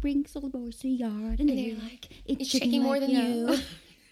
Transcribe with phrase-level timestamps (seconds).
[0.00, 3.58] brings all the boys to yard, and they're like, It's shaking more than you.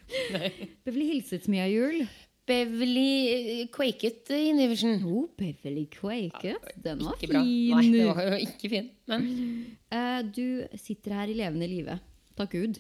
[0.87, 2.05] Beverly hilset mye av jul.
[2.47, 5.01] Beverly quaket i Niversen.
[5.05, 6.69] Oh, Beverly quaket.
[6.79, 7.41] Den var Ikke bra.
[7.43, 7.73] fin.
[7.75, 8.91] Nei, det var jo ikke fin.
[9.11, 9.25] Men
[9.91, 10.45] uh, du
[10.79, 11.99] sitter her i levende live.
[12.39, 12.79] Takk Gud.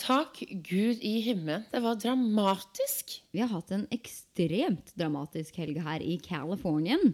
[0.00, 1.64] takk Gud i himmelen.
[1.72, 3.18] Det var dramatisk.
[3.34, 7.12] Vi har hatt en ekstremt dramatisk helg her i Californien.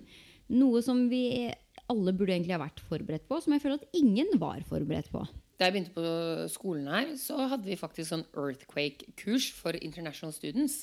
[0.55, 1.49] Noe som vi
[1.93, 5.25] alle burde egentlig ha vært forberedt på, som jeg føler at ingen var forberedt på.
[5.57, 10.83] Da jeg begynte på skolen her, så hadde vi faktisk sånn earthquake-kurs for international students.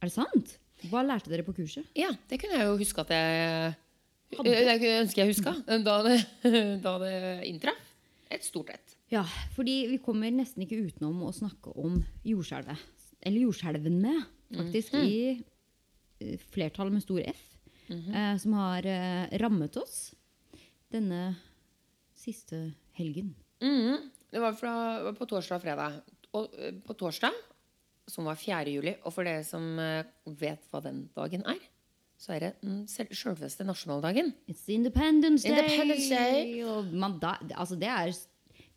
[0.00, 0.56] Er det sant?
[0.90, 1.86] Hva lærte dere på kurset?
[1.98, 3.74] Ja, det kunne jeg jo huske at jeg
[4.32, 4.52] Hadde.
[4.80, 5.52] Det ønsker jeg huska
[5.84, 6.14] da det,
[6.86, 7.16] da det
[7.50, 7.88] inntraff.
[8.32, 8.94] Et stort et.
[9.12, 12.80] Ja, fordi vi kommer nesten ikke utenom å snakke om jordskjelvet.
[13.20, 14.14] Eller jordskjelvene,
[14.56, 17.42] faktisk, i eh, flertall med stor F.
[17.92, 20.12] eh, som har eh, rammet oss
[20.92, 21.34] denne
[22.16, 23.34] siste helgen.
[23.62, 24.10] Mhm.
[24.32, 24.72] Det var fra,
[25.12, 25.98] på torsdag og fredag.
[26.32, 27.36] Og eh, på torsdag,
[28.08, 28.72] som var 4.
[28.72, 29.76] juli, og for dere som
[30.26, 31.60] vet hva den dagen er,
[32.18, 34.32] så er det den sjølveste nasjonaldagen.
[34.50, 35.58] It's Independence Day!
[35.58, 37.18] Independence Day.
[37.22, 38.12] Da, altså det er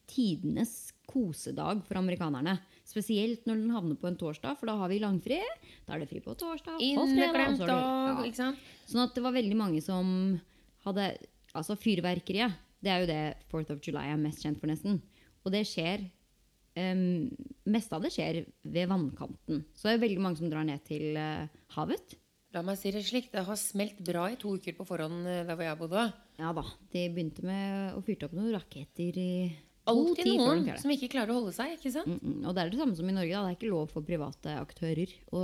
[0.10, 2.58] tidenes kosedag for amerikanerne.
[2.86, 5.40] Spesielt når den havner på en torsdag, for da har vi langfri.
[5.88, 7.64] Da er det fri på torsdag og fredag.
[7.64, 8.26] og ja.
[8.28, 8.68] ikke sant?
[8.86, 10.12] Sånn at det var veldig mange som
[10.86, 11.16] hadde
[11.56, 12.52] Altså fyrverkeriet.
[12.84, 14.98] Det er jo det 4th of July er mest kjent for, nesten.
[15.48, 16.04] Og det skjer
[16.76, 17.30] um,
[17.72, 19.64] Mest av det skjer ved vannkanten.
[19.72, 22.18] Så det er veldig mange som drar ned til uh, havet.
[22.56, 25.42] La meg si det slik, det har smelt bra i to uker på forhånd eh,
[25.44, 26.04] der hvor jeg bodde.
[26.40, 26.62] Ja da.
[26.94, 29.32] De begynte med å fyrte opp noen raketter i
[29.92, 32.10] Alltid noen som ikke klarer å holde seg, ikke sant?
[32.10, 32.40] Mm, mm.
[32.46, 33.34] Og det er det samme som i Norge.
[33.34, 33.44] Da.
[33.46, 35.44] Det er ikke lov for private aktører å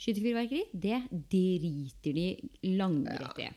[0.00, 0.62] skyte fyrverkeri.
[0.72, 1.00] Det
[1.34, 2.28] driter de
[2.76, 3.50] langgreit i.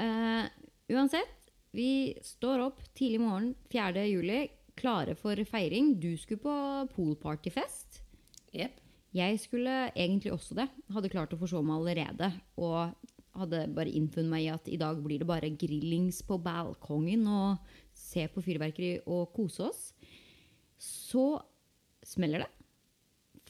[0.00, 0.48] Eh,
[0.96, 1.90] uansett, vi
[2.24, 4.06] står opp tidlig morgen 4.
[4.10, 4.42] juli,
[4.80, 5.94] klare for feiring.
[6.02, 6.56] Du skulle på
[6.96, 8.02] poolpartyfest.
[8.56, 8.80] Yep.
[9.14, 10.68] Jeg skulle egentlig også det.
[10.94, 12.30] Hadde klart å forsove meg allerede.
[12.62, 12.94] Og
[13.38, 17.76] hadde bare innfunnet meg i at i dag blir det bare grillings på balkongen og
[18.10, 19.84] se på fyrverkeri og kose oss.
[20.80, 21.26] Så
[22.06, 22.50] smeller det.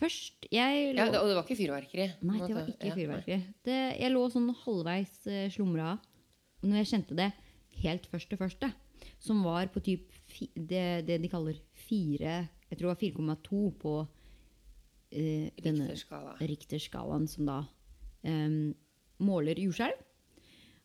[0.00, 2.06] Først jeg lå, Ja, det, og det var ikke fyrverkeri.
[2.24, 3.40] Nei, det var ikke Ja, fyrverkeri.
[3.68, 5.98] Det, jeg lå sånn halvveis eh, slumra
[6.60, 7.30] og når jeg kjente det
[7.80, 8.68] helt først til første,
[9.20, 11.56] som var på typ fi, det, det de kaller
[11.86, 12.34] fire
[12.70, 13.94] Jeg tror det var 4,2 på
[15.10, 16.36] eh, denne Richterskala.
[16.52, 17.58] Richterskalaen som da
[18.22, 18.52] eh,
[19.24, 20.04] måler jordskjelv.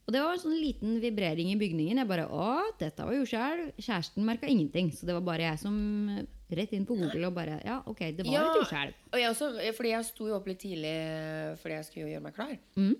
[0.05, 1.97] Og det var en sånn liten vibrering i bygningen.
[2.01, 3.71] Jeg bare Å, dette var jordskjelv.
[3.79, 4.91] Kjæresten merka ingenting.
[4.93, 5.79] Så det var bare jeg som
[6.13, 6.27] eh,
[6.59, 9.01] rett inn på Google og bare Ja, ok, det var et jordskjelv.
[9.11, 9.49] og jeg også,
[9.79, 10.95] fordi jeg sto jo opp litt tidlig
[11.63, 12.53] fordi jeg skulle gjøre meg klar.
[12.77, 12.93] Mm.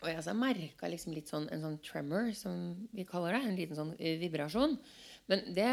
[0.00, 2.60] Og jeg så merka liksom litt sånn, en sånn tremor, som
[2.96, 3.42] vi kaller det.
[3.48, 4.76] En liten sånn eh, vibrasjon.
[5.32, 5.72] Men det,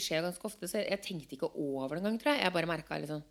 [0.00, 2.44] skjer ganske ofte, så jeg tenkte ikke over det engang, tror jeg.
[2.46, 3.24] Jeg bare merka litt sånn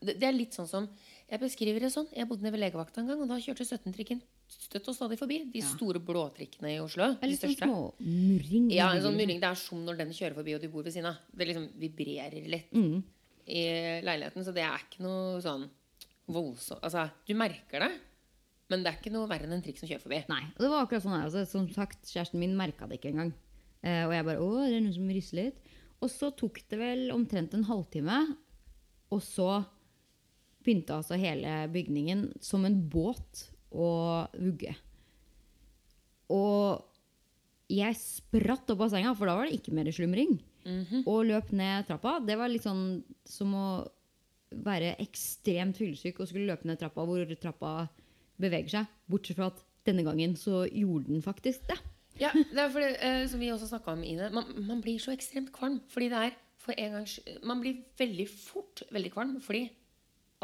[0.00, 0.86] det, det er litt sånn som
[1.30, 2.06] Jeg beskriver det sånn.
[2.14, 4.20] Jeg bodde nede ved legevakta en gang, og da kjørte 17-trikken
[4.54, 5.38] støtt og stadig forbi.
[5.54, 7.06] De store blåtrikkene i Oslo.
[7.16, 8.66] Det er litt sånn småmurring.
[8.74, 9.40] Ja, en sånn murring.
[9.40, 11.16] Det er som når den kjører forbi, og du bor ved siden av.
[11.32, 13.02] Det liksom vibrerer litt Mm.
[13.48, 13.62] i
[14.04, 15.68] leiligheten, så det er ikke noe sånn
[16.28, 17.90] voldsomt Altså, du merker det,
[18.70, 20.22] men det er ikke noe verre enn en trikk som kjører forbi.
[20.28, 20.42] Nei.
[20.56, 21.24] Og det var akkurat sånn her.
[21.28, 23.32] Altså, som sagt, kjæresten min merka det ikke engang.
[23.82, 25.58] Eh, og jeg bare Å, det er noen som risler litt.
[26.00, 28.36] Og så tok det vel omtrent en halvtime,
[29.12, 29.64] og så
[30.64, 33.88] begynte altså hele bygningen som en båt å
[34.38, 34.74] vugge.
[36.32, 36.84] Og
[37.72, 40.38] jeg spratt opp av senga, for da var det ikke mer slumring.
[41.04, 42.18] Og løp ned trappa.
[42.24, 43.68] Det var litt sånn som å
[44.64, 47.72] være ekstremt fyllesyk og skulle løpe ned trappa hvor trappa
[48.40, 48.94] beveger seg.
[49.10, 51.78] Bortsett fra at denne gangen så gjorde den faktisk det.
[52.20, 55.12] Ja, det er fordi, eh, som vi også snakka om, Ine, man, man blir så
[55.12, 55.80] ekstremt kvalm.
[55.90, 59.66] Fordi det er for en gangs Man blir veldig fort veldig kvalm fordi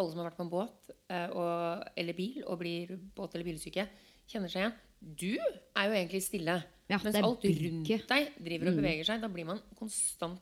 [0.00, 3.47] alle som har vært på en båt eh, og, eller bil og blir båt- eller
[3.47, 3.87] bilsyke,
[4.31, 4.79] kjenner seg igjen.
[5.00, 6.58] Du er jo egentlig stille.
[6.91, 9.23] Ja, mens alt rundt deg driver og beveger seg.
[9.23, 10.41] Da blir man konstant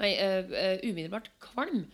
[0.00, 1.84] Nei, uh, uh, umiddelbart kvalm.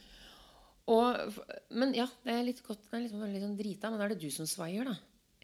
[0.88, 1.38] Og,
[1.76, 2.86] men ja, det er litt godt.
[2.86, 4.94] Det er liksom veldig sånn drita, men da er det du som svaier, da.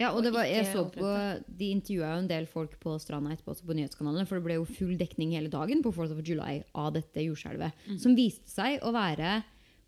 [0.00, 1.10] Ja, og Og det var, jeg så på,
[1.46, 4.56] De intervjua jo en del folk på stranda etterpå, også på nyhetskanalene, for det ble
[4.56, 7.84] jo full dekning hele dagen på 4th of July av dette jordskjelvet.
[8.02, 9.36] Som viste seg å være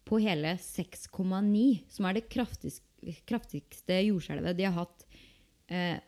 [0.06, 2.85] på hele 6,9, som er det kraftigste,
[3.29, 5.06] kraftigste jordskjelvet de har hatt.
[5.67, 5.99] Eh,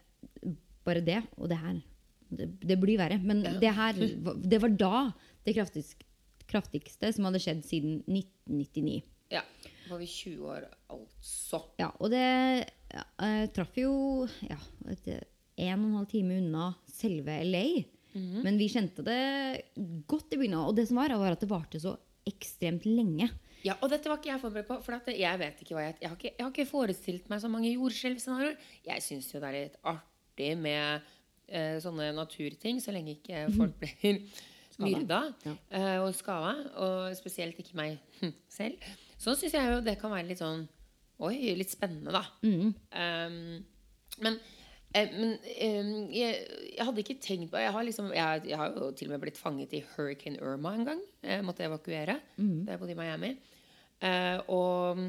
[0.86, 1.80] bare det, og det her
[2.28, 3.16] Det, det blir verre.
[3.18, 5.12] Men det her Det var da
[5.44, 6.04] det kraftigste,
[6.48, 9.02] kraftigste som hadde skjedd siden 1999.
[9.32, 9.42] Ja.
[9.84, 11.62] Da var vi 20 år, altså.
[11.80, 12.24] Ja, og det
[12.92, 14.58] eh, traff jo ja,
[14.92, 15.08] et,
[15.56, 17.64] en og en halv time unna selve LA.
[18.18, 19.20] Men vi kjente det
[20.10, 20.66] godt i begynnelsen.
[20.66, 21.94] Og det som var, var at det varte så
[22.28, 23.28] ekstremt lenge.
[23.68, 24.78] Ja, og dette var ikke jeg forberedt på.
[24.86, 27.42] For at jeg vet ikke hva jeg Jeg har ikke, jeg har ikke forestilt meg
[27.44, 28.56] så mange jordskjelvscenarioer.
[28.88, 31.02] Jeg syns jo det er litt artig med
[31.52, 34.22] uh, sånne naturting, så lenge ikke folk blir
[34.78, 35.54] myrda Ja.
[35.74, 36.54] uh, og skada.
[36.78, 37.98] Og spesielt ikke meg
[38.58, 38.78] selv.
[39.18, 40.66] Så syns jeg jo det kan være litt sånn
[41.18, 42.20] Oi, litt spennende, da.
[42.94, 43.64] Um,
[44.22, 44.36] men
[44.94, 46.36] eh, men um, jeg,
[46.76, 49.24] jeg hadde ikke tenkt på Jeg har, liksom, jeg, jeg har jo til og med
[49.24, 51.02] blitt fanget i Hurricane Irma en gang.
[51.26, 53.32] Jeg måtte evakuere da jeg bodde i Miami.
[54.00, 55.00] Eh, og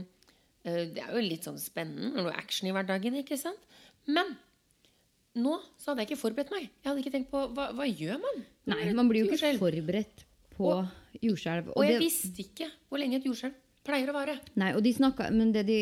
[0.66, 3.62] eh, det er jo litt sånn spennende når det er action i hverdagen, ikke sant?
[4.10, 4.34] Men
[5.40, 6.70] nå så hadde jeg ikke forberedt meg.
[6.82, 8.44] Jeg hadde ikke tenkt på Hva, hva gjør man?
[8.74, 9.62] Nei, man blir jo ikke jordskjelv?
[9.62, 10.26] forberedt
[10.58, 10.74] på
[11.22, 11.72] jordskjelv.
[11.76, 13.54] Og jeg det- visste ikke hvor lenge et jordskjelv
[13.86, 14.40] pleier å vare.
[14.60, 15.80] Nei, og de snakka Men det de,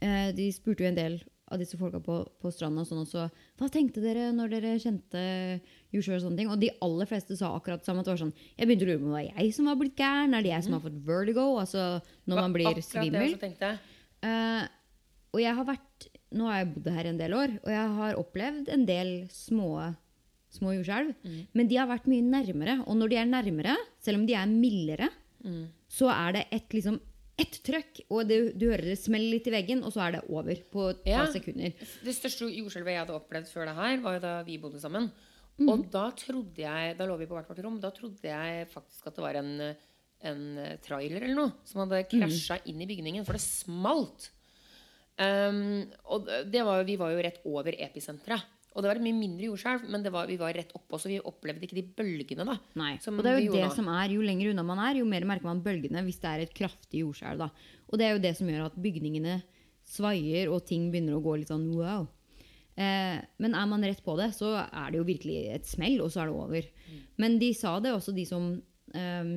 [0.00, 1.20] eh, de spurte jo en del
[1.50, 3.24] av disse folka på, på stranda og sånn også
[3.58, 5.22] Hva tenkte dere når dere kjente
[5.90, 6.50] jordskjelv og sånne ting?
[6.52, 8.04] Og de aller fleste sa akkurat samme.
[8.04, 9.80] At det var sånn Jeg begynte å lure på om det var jeg som var
[9.80, 10.36] blitt gæren.
[10.38, 11.46] Er det jeg som har fått vertigo?
[11.62, 11.86] Altså
[12.30, 13.34] når man blir det svimmel.
[14.22, 14.62] Eh,
[15.34, 16.08] og jeg har vært
[16.38, 19.70] Nå har jeg bodd her en del år, og jeg har opplevd en del små,
[20.54, 21.08] små jordskjelv.
[21.58, 22.76] Men de har vært mye nærmere.
[22.86, 25.08] Og når de er nærmere, selv om de er mildere,
[25.90, 27.00] så er det et, liksom,
[27.40, 30.22] ett trøkk, og det, du hører det smelle litt i veggen, og så er det
[30.28, 31.24] over på et Ja.
[31.24, 31.74] par sekunder.
[32.04, 35.10] Det største jordskjelvet jeg hadde opplevd før det her, var jo da vi bodde sammen.
[35.60, 35.68] Mm.
[35.68, 39.08] Og da trodde jeg, da lå vi på hvert vårt rom, da trodde jeg faktisk
[39.10, 39.50] at det var en,
[40.30, 40.44] en
[40.84, 42.70] trailer eller noe som hadde krasja mm.
[42.72, 44.30] inn i bygningen, for det smalt.
[45.20, 48.46] Um, og det var, vi var jo rett over episenteret.
[48.70, 51.10] Og det var et mye mindre jordskjelv, men det var, vi var rett oppå, så
[51.10, 52.44] vi opplevde ikke de bølgene.
[52.46, 52.92] da Nei.
[53.02, 53.72] og det er jo det nå.
[53.74, 56.44] som er, Jo lenger unna man er, jo mer merker man bølgene hvis det er
[56.44, 57.42] et kraftig jordskjelv.
[57.42, 57.50] da.
[57.90, 59.40] Og det er jo det som gjør at bygningene
[59.90, 62.06] svaier, og ting begynner å gå litt sånn wow.
[62.78, 66.12] Eh, men er man rett på det, så er det jo virkelig et smell, og
[66.12, 66.68] så er det over.
[67.20, 68.52] Men de sa det også, de som
[68.94, 69.34] ehm,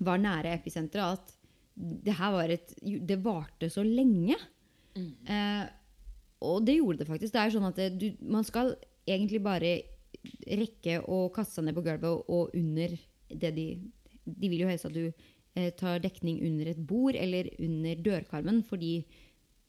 [0.00, 1.34] var nære episenteret, at
[1.76, 4.38] det her var et Det varte så lenge.
[4.96, 5.66] Eh,
[6.44, 7.32] og det gjorde det faktisk.
[7.32, 8.74] Det er sånn at det, du, man skal
[9.08, 9.70] egentlig bare
[10.48, 12.96] rekke å kaste seg ned på gulvet og, og under
[13.30, 13.66] det de
[14.26, 18.62] De vil jo helst at du eh, tar dekning under et bord eller under dørkarmen,
[18.66, 19.04] fordi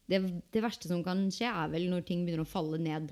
[0.10, 0.22] det,
[0.54, 3.12] det verste som kan skje, er vel når ting begynner å falle ned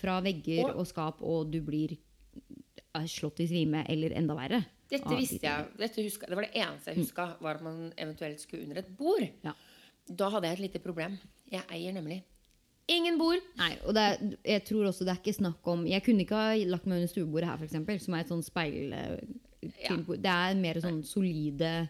[0.00, 4.62] fra vegger Og- og skap, og du blir eh, slått i svime, eller enda verre.
[4.90, 5.66] Dette visste jeg.
[5.78, 8.88] Dette huska, det var det eneste jeg huska, var at man eventuelt skulle under et
[8.98, 9.26] bord.
[9.44, 9.52] Ja.
[10.08, 11.18] Da hadde jeg et lite problem.
[11.52, 12.22] Jeg eier nemlig
[12.88, 13.38] ingen bord.
[13.58, 14.06] Nei, og det
[14.44, 17.10] jeg tror også det er ikke snakk om Jeg kunne ikke ha lagt meg under
[17.12, 18.92] stuebordet her, eksempel, som er et sånn speil...
[18.92, 19.20] eh,
[19.84, 19.92] Ja.
[19.96, 21.88] Det er mer sånn solide,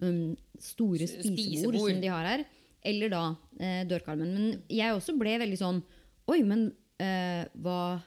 [0.00, 1.90] um, store spisebord, spisebord.
[1.90, 2.44] som de har her.
[2.82, 3.24] Eller da
[3.60, 4.30] eh, dørkarmen.
[4.32, 5.82] Men jeg også ble veldig sånn
[6.30, 6.70] Oi, men
[7.02, 8.00] eh, hva,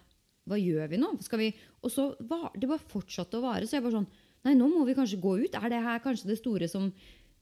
[0.50, 1.12] hva gjør vi nå?
[1.38, 1.50] Vi
[1.84, 3.68] Og så var det bare fortsatte å vare.
[3.68, 4.10] Så jeg var sånn
[4.44, 5.54] Nei, nå må vi kanskje gå ut.
[5.56, 6.90] Er det her kanskje det store som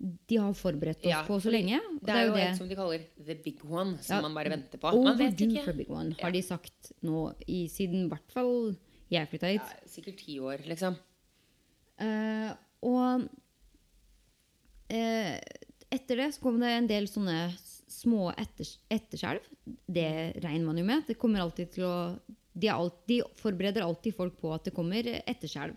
[0.01, 1.77] de har forberedt oss Ja, på så lenge?
[1.77, 4.21] Og Det er jo et som de kaller the big one, som Ja.
[4.21, 4.93] man bare venter på.
[5.03, 5.63] Man vet ikke.
[5.65, 8.75] for big one, har de sagt nå i siden i hvert fall
[9.11, 9.61] jeg flytta hit.
[9.61, 10.95] Ja, sikkert ti år, liksom.
[12.01, 13.27] Uh, og
[14.91, 15.37] uh,
[15.91, 17.51] etter det så kom det en del sånne
[17.91, 19.43] små etters, etterskjelv.
[19.85, 20.07] Det
[20.41, 21.03] regner man jo med.
[21.07, 21.97] Det kommer alltid til å
[22.53, 25.75] de, alt, de forbereder alltid folk på at det kommer etterskjelv.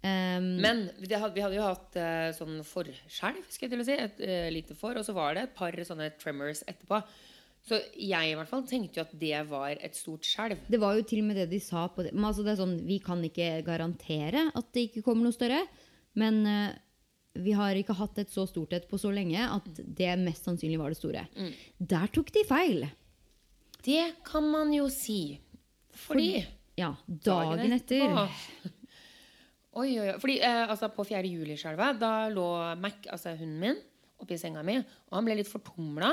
[0.00, 3.96] Um, Men hadde, vi hadde jo hatt uh, sånn forskjelv, skal jeg til å si.
[4.06, 4.96] Et uh, lite for.
[4.96, 7.02] Og så var det et par sånne tremors etterpå.
[7.68, 10.62] Så jeg i hvert fall tenkte jo at det var et stort skjelv.
[10.72, 12.14] det var jo til og med det de sa på det.
[12.16, 15.60] Men altså det er sånn, Vi kan ikke garantere at det ikke kommer noe større.
[16.16, 16.70] Men uh,
[17.36, 20.80] vi har ikke hatt et så stort et på så lenge at det mest sannsynlig
[20.80, 21.26] var det store.
[21.78, 22.88] Der tok de feil.
[23.84, 25.36] Det kan man jo si.
[26.08, 26.40] Fordi
[26.80, 28.00] Ja, dagen etter.
[28.08, 28.76] etterpå-
[29.78, 30.16] Oi, oi, oi.
[30.18, 31.22] Fordi eh, altså, På 4.
[31.30, 32.46] juli-skjelvet Da lå
[32.82, 33.78] Mac, altså hunden min,
[34.20, 34.80] oppi senga mi.
[35.10, 36.10] Og han ble litt fortumla.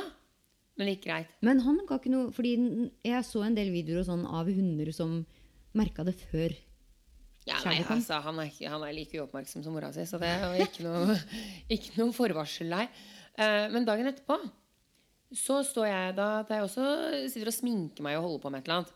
[0.78, 1.34] Men det gikk greit.
[1.46, 2.54] Men han ga ikke noe Fordi
[3.08, 5.20] jeg så en del videoer og sånn av hunder som
[5.78, 6.54] merka det før.
[7.48, 10.58] Ja, nei, altså, han, er, han er like uoppmerksom som mora si, så det var
[10.60, 11.16] ikke noe,
[11.76, 12.90] ikke noe forvarsel der.
[13.40, 14.36] Eh, men dagen etterpå
[15.38, 16.84] så står jeg da at jeg også
[17.32, 18.94] sitter og sminker meg og holder på med et eller annet.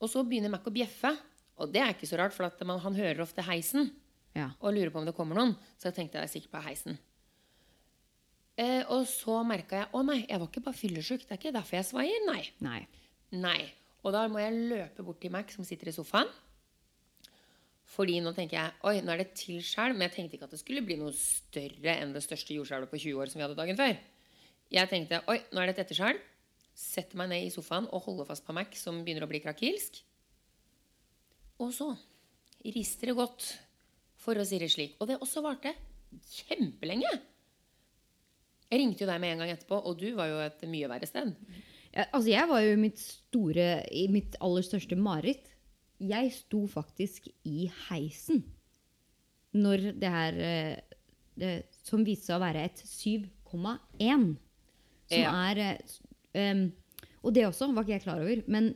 [0.00, 1.12] Og så begynner Mac å bjeffe.
[1.60, 3.90] Og det er ikke så rart, for at man, han hører ofte heisen
[4.34, 4.50] Ja.
[4.60, 5.54] og lurer på om det kommer noen.
[5.78, 6.98] Så jeg tenkte jeg er sikker på heisen.
[8.60, 11.24] Eh, og så merka jeg å nei, jeg var ikke bare fyllesyk.
[11.26, 12.24] Det er ikke derfor jeg svaier.
[12.28, 12.42] Nei.
[12.64, 12.80] Nei.
[13.32, 13.60] Nei.
[14.04, 16.28] Og da må jeg løpe bort til Mac, som sitter i sofaen.
[17.90, 19.96] Fordi nå tenker jeg oi, nå er det til skjelv.
[19.96, 23.00] Men jeg tenkte ikke at det skulle bli noe større enn det største jordskjelvet på
[23.02, 23.96] 20 år som vi hadde dagen før.
[24.70, 26.20] Jeg tenkte oi, nå er det et etterskjelv.
[26.80, 29.98] Setter meg ned i sofaen og holder fast på Mac, som begynner å bli krakilsk.
[31.60, 31.90] Og så,
[32.64, 33.46] rister det godt,
[34.20, 34.96] for å si det slik.
[35.00, 35.72] Og det også varte
[36.34, 37.10] kjempelenge.
[38.70, 41.08] Jeg ringte jo deg med en gang etterpå, og du var jo et mye verre
[41.08, 41.32] sted.
[41.90, 45.48] Ja, altså jeg var jo mitt store, i mitt aller største mareritt.
[46.00, 48.44] Jeg sto faktisk i heisen
[49.52, 50.76] når det her eh,
[51.40, 51.48] det,
[51.82, 54.36] Som viste seg å være et 7,1.
[55.10, 55.32] Som Ja.
[55.50, 55.80] er
[56.54, 56.62] um,
[57.26, 58.42] Og det også var ikke jeg klar over.
[58.46, 58.70] Men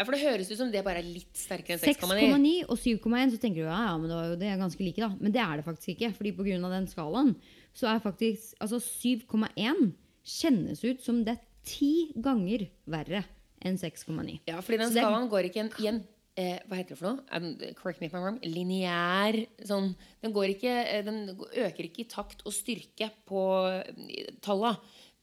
[0.00, 2.14] Ja, For det høres ut som det bare er litt sterkere enn 6,9.
[2.32, 4.86] 6,9 og 7,1 så tenker du ja, ja, men det, var jo, det er ganske
[4.86, 5.10] like, da.
[5.20, 6.08] Men det er det faktisk ikke.
[6.16, 6.70] fordi pga.
[6.72, 7.34] den skalaen
[7.76, 9.90] så er faktisk altså 7,1
[10.24, 13.26] kjennes ut som det er ti ganger verre
[13.60, 14.38] enn 6,9.
[14.48, 16.00] Ja, fordi den Så det skalaen går ikke en, i en
[16.40, 17.36] eh, Hva heter det for noe?
[17.36, 18.40] Um, correct me if I'm wrong.
[18.40, 19.36] Lineær
[19.68, 19.92] sånn
[20.24, 23.44] Den går ikke eh, Den øker ikke i takt og styrke på
[23.92, 24.38] tallene.
[24.40, 24.74] talla.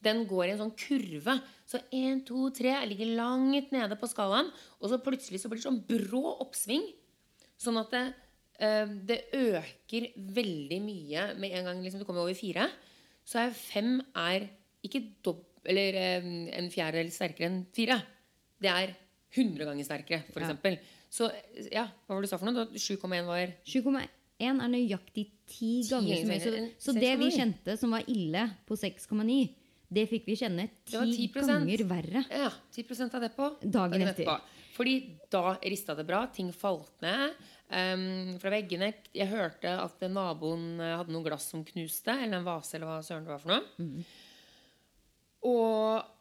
[0.04, 1.34] Den går i en sånn kurve.
[1.68, 4.50] Så 1, 2, 3 ligger langt nede på skalaen.
[4.78, 6.84] Og så plutselig så blir det sånn brå oppsving.
[7.58, 8.04] Sånn at det,
[8.62, 12.68] eh, det øker veldig mye med en gang liksom, du kommer over fire.
[13.26, 14.48] Så er fem er
[14.86, 17.98] ikke dobb, eller eh, en fjerdedel sterkere enn fire.
[18.62, 18.94] Det er
[19.34, 20.78] 100 ganger sterkere, for Ja.
[21.08, 21.30] Så
[21.72, 22.66] ja, hva var det du sa for noe?
[22.76, 26.40] 7,1 var 7,1 er nøyaktig ti ganger så mye.
[26.42, 26.50] Så,
[26.84, 29.38] så det vi kjente som var ille på 6,9,
[29.90, 31.32] det fikk vi kjenne ti 10%.
[31.48, 32.24] ganger verre.
[32.30, 34.40] Ja, 10% av det på Dagen etter.
[34.76, 34.96] Fordi
[35.32, 36.26] da rista det bra.
[36.30, 37.32] Ting falt ned
[37.72, 38.92] um, fra veggene.
[39.16, 43.24] Jeg hørte at naboen hadde noen glass som knuste, eller en vase, eller hva søren
[43.26, 43.64] det var for noe.
[43.80, 44.04] Mm.
[45.48, 46.14] Og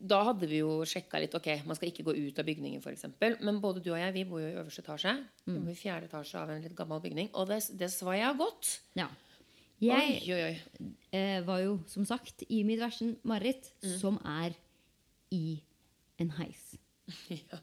[0.00, 1.34] da hadde vi jo sjekka litt.
[1.36, 3.04] Ok, man skal ikke gå ut av bygningen, f.eks.
[3.44, 5.12] Men både du og jeg vi bor jo i øverste etasje.
[5.44, 5.64] Vi Mm.
[5.66, 7.28] bor i fjerde etasje av en litt gammel bygning.
[7.34, 8.78] Og det, det svaier godt.
[8.96, 9.08] Ja.
[9.80, 10.88] Jeg oi, oi, oi.
[11.16, 13.98] eh, var jo som sagt i mitt versen mareritt, Mm.
[13.98, 14.52] som er
[15.32, 15.60] i
[16.18, 16.76] en heis.
[17.30, 17.58] Ja.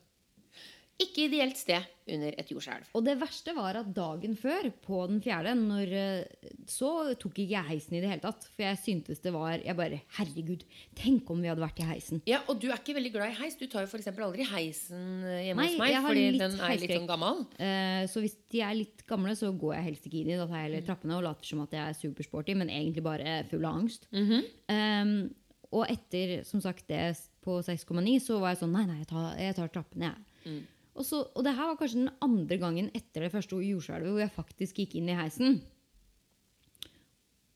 [0.97, 2.87] Ikke ideelt sted under et jordskjelv.
[2.97, 6.89] Og det verste var at dagen før, på den fjerde, når, eh, så
[7.21, 8.47] tok ikke jeg heisen i det hele tatt.
[8.55, 10.63] For jeg syntes det var Jeg bare Herregud,
[10.97, 12.21] tenk om vi hadde vært i heisen.
[12.25, 13.57] Ja, Og du er ikke veldig glad i heis.
[13.59, 14.07] Du tar jo f.eks.
[14.09, 17.43] aldri heisen eh, hjemme Nei, hos meg, fordi den er litt sånn gammel.
[17.61, 20.39] Eh, så hvis de er litt gamle, så går jeg helst ikke inn i.
[20.39, 23.43] Da tar jeg heller trappene og later som at jeg er supersporty, men egentlig bare
[23.51, 24.09] full av angst.
[24.15, 25.29] um,
[25.75, 27.11] og etter som sagt det
[27.43, 30.63] på 6,9, så var jeg sånn Nei, nei, jeg tar, jeg tar trappene, jeg.
[30.97, 34.23] Og, så, og det her var kanskje den andre gangen etter det første jordskjelvet hvor
[34.23, 35.59] jeg faktisk gikk inn i heisen.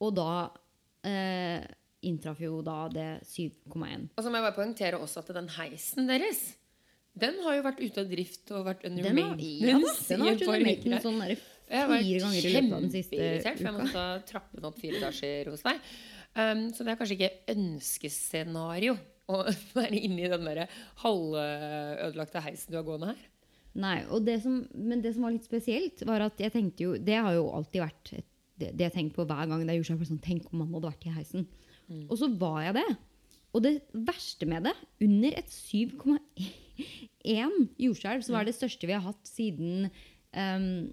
[0.02, 0.32] Og da
[1.08, 1.66] eh,
[2.06, 4.12] inntraff jo da det 7,1.
[4.16, 6.52] Og så må jeg bare poengtere også at den heisen deres
[7.22, 10.22] den har jo vært ute av drift og vært under Den har, ja, da, den
[10.24, 11.34] har vært under maintenance sånn der
[11.72, 15.00] fire ganger i løpet av den siste kjempeirritert, for jeg måtte ta trappene opp fire
[15.00, 15.90] etasjer hos deg.
[16.32, 18.96] Um, så det er kanskje ikke ønskescenario
[19.32, 19.42] å
[19.80, 20.64] være inne i den der
[21.04, 23.28] halvødelagte heisen du har gående her.
[23.80, 26.98] Nei, og det som, men det som var litt spesielt, var at jeg tenkte jo
[27.00, 28.28] Det har jo alltid vært et,
[28.60, 30.04] det, det jeg tenkte på hver gang det er jordskjelv.
[30.10, 31.48] Sånn, tenk om man hadde vært i heisen.
[32.08, 32.90] Og så var jeg det.
[33.52, 33.74] Og det
[34.08, 39.90] verste med det, under et 7,1 jordskjelv, som er det største vi har hatt siden
[40.32, 40.88] um,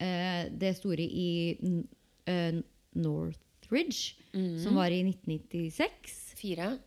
[0.00, 1.28] uh, det store i
[1.60, 2.56] uh,
[2.96, 4.16] Northridge, Northridge,
[4.58, 6.78] som var i 1996 Fire.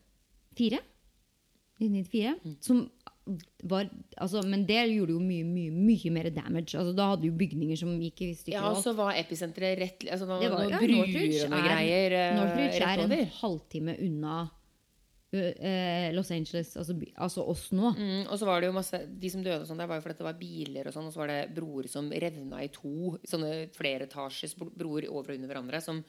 [0.57, 0.79] Fire?
[1.79, 2.35] 1994?
[2.43, 2.57] Mm.
[2.61, 2.91] Som
[3.63, 3.87] var
[4.19, 6.73] altså, Men det gjorde jo mye, mye, mye mer damage.
[6.75, 8.57] Altså, da hadde jo bygninger som gikk i stykker.
[8.59, 12.11] Ja, og så var episenteret rett altså, noen, Det var- noen ja, Northridge er- greier
[12.19, 14.35] eh, Northridge er en halvtime unna
[15.33, 17.93] uh, uh, Los Angeles, altså, by- altså oss nå.
[17.97, 20.05] Mm, og så var det jo masse De som døde og sånn det var jo
[20.05, 23.15] fordi det var biler og sånn, og så var det broer som revna i to.
[23.25, 26.03] Sånne flereetasjes bro- broer over og under hverandre som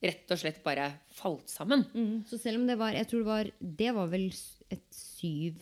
[0.00, 1.82] rett og slett bare falt sammen.
[1.92, 4.30] Mm, så selv om det var Jeg tror det var Det var vel
[4.70, 5.58] et syv,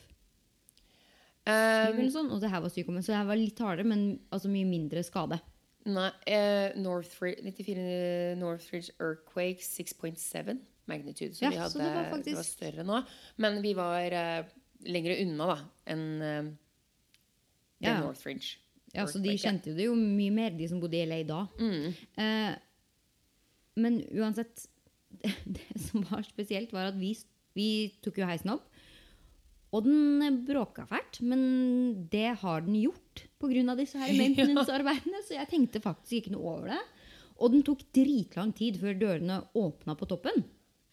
[1.53, 2.99] eller sånn, og det her var 7,1.
[3.01, 5.41] Så det her var litt hardere, men altså mye mindre skade.
[5.89, 11.35] nei, uh, Northridge, 94 Northridge Earthquake 6.7 magnitude.
[11.37, 13.03] Så Ja, vi hadde, så det var det var større nå.
[13.37, 14.55] Men vi var uh,
[14.89, 15.59] lenger unna da
[15.95, 16.55] enn uh,
[17.85, 18.01] Ja.
[18.03, 18.59] Northridge.
[18.95, 21.43] Ja, så de kjente det jo mye mer, de som bodde i LA da.
[21.61, 21.93] Mm.
[22.19, 22.57] Uh,
[23.79, 24.67] men uansett
[25.09, 27.13] det, det som var spesielt, var at vi,
[27.57, 27.69] vi
[28.05, 28.67] tok jo heisen opp.
[29.77, 31.43] Og den eh, bråka fælt, men
[32.13, 33.75] det har den gjort pga.
[33.77, 35.25] disse her maintenance-arbeidene.
[35.27, 36.81] Så jeg tenkte faktisk ikke noe over det.
[37.39, 40.45] Og den tok dritlang tid før dørene åpna på toppen.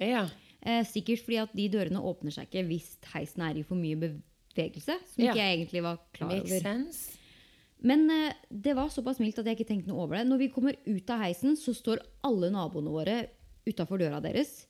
[0.02, 0.28] Ja.
[0.62, 3.98] Eh, sikkert fordi at de dørene åpner seg ikke hvis heisen er i for mye
[4.02, 5.00] bevegelse.
[5.14, 5.32] Som Ja.
[5.32, 6.92] ikke jeg egentlig var klar over.
[7.86, 10.28] Men eh, det var såpass mildt at jeg ikke tenkte noe over det.
[10.28, 13.18] Når vi kommer ut av heisen, så står alle naboene våre
[13.66, 14.66] utafor døra deres.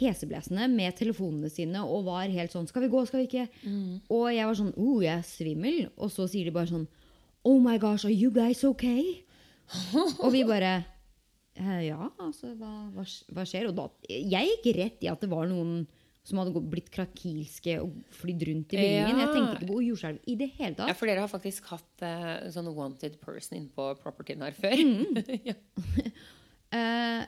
[0.00, 3.04] Heseblesende med telefonene sine og var helt sånn 'Skal vi gå?
[3.06, 3.48] Skal vi ikke?'
[4.10, 6.88] Og jeg var sånn 'Oh, jeg er svimmel.' Og så sier de bare sånn
[7.44, 9.22] Oh my gosh, are you guys okay?
[10.22, 10.84] Og vi bare
[11.56, 13.68] «Eh, Ja, altså, hva, hva, hva skjer?
[13.68, 15.86] Og da, jeg gikk rett i at det var noen
[16.22, 19.20] som hadde blitt krakilske og flydd rundt i bygningen.
[19.22, 20.90] Jeg tenkte ikke på jordskjelv i det hele tatt.
[20.92, 24.76] Ja, for dere har faktisk hatt uh, sånn wanted person inn på propertyen her før.
[24.76, 25.22] Mm.
[25.50, 25.56] ja.
[26.70, 27.24] Eh,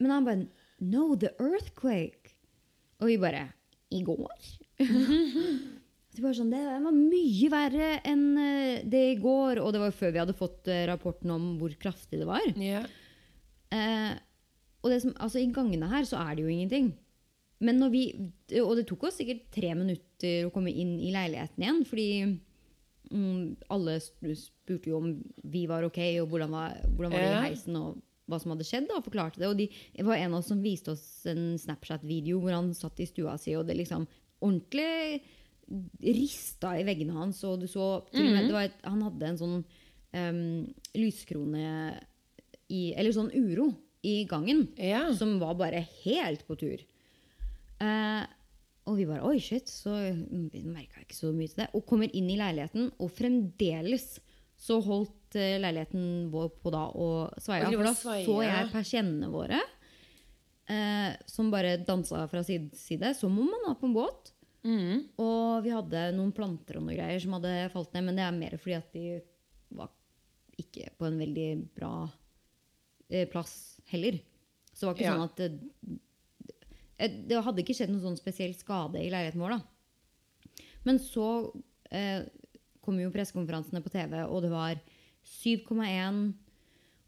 [0.00, 0.46] men han bare
[0.84, 2.34] No, the earthquake.
[3.00, 3.48] Og vi bare
[3.92, 4.52] I går?
[6.16, 9.60] det var sånn, det var mye verre enn eh, det i går.
[9.62, 12.46] Og det var før vi hadde fått eh, rapporten om hvor kraftig det var.
[12.56, 12.88] Yeah.
[13.74, 14.14] Eh,
[14.84, 16.92] og det som, altså, I gangene her så er det jo ingenting.
[17.64, 18.02] Men når vi,
[18.60, 21.80] Og det tok oss sikkert tre minutter å komme inn i leiligheten igjen.
[21.88, 22.08] Fordi
[23.10, 27.46] mm, alle spurte jo om vi var ok, og hvordan var, hvordan var det i
[27.48, 27.80] heisen.
[27.80, 29.48] og hva som hadde skjedd, da, og forklarte det.
[29.48, 33.02] Og de, det var en av oss som viste oss en Snapchat-video hvor han satt
[33.02, 34.06] i stua si, og det liksom
[34.44, 35.22] ordentlig
[36.02, 37.42] rista i veggene hans.
[37.46, 39.56] Og du så til og med, det var et, Han hadde en sånn
[40.14, 40.44] um,
[40.98, 41.66] lyskrone
[42.66, 43.70] i Eller sånn uro
[44.06, 44.66] i gangen.
[44.78, 45.06] Ja.
[45.14, 46.82] Som var bare helt på tur.
[47.82, 48.22] Uh,
[48.86, 49.70] og vi bare Oi, shit.
[49.70, 51.70] Så merka jeg ikke så mye til det.
[51.74, 54.16] Og kommer inn i leiligheten, og fremdeles
[54.56, 56.84] så holdt eh, leiligheten vår på da.
[56.96, 59.60] Og Sveia, For da så jeg persiennene våre
[60.68, 64.32] eh, som bare dansa fra side til side, som om man var på en båt.
[64.66, 65.04] Mm.
[65.22, 68.34] Og vi hadde noen planter og noen greier som hadde falt ned, men det er
[68.40, 69.04] mer fordi at de
[69.78, 69.92] var
[70.58, 71.92] ikke på en veldig bra
[73.10, 74.18] eh, plass heller.
[74.72, 75.14] Så det var ikke Ja.
[75.14, 76.00] sånn at det,
[76.98, 79.62] eh, det hadde ikke skjedd noen sånn spesiell skade i leiligheten vår, da.
[80.86, 81.28] Men så
[81.90, 82.24] eh,
[82.82, 84.80] kom jo pressekonferansene på TV, og det var
[85.26, 86.34] 7,1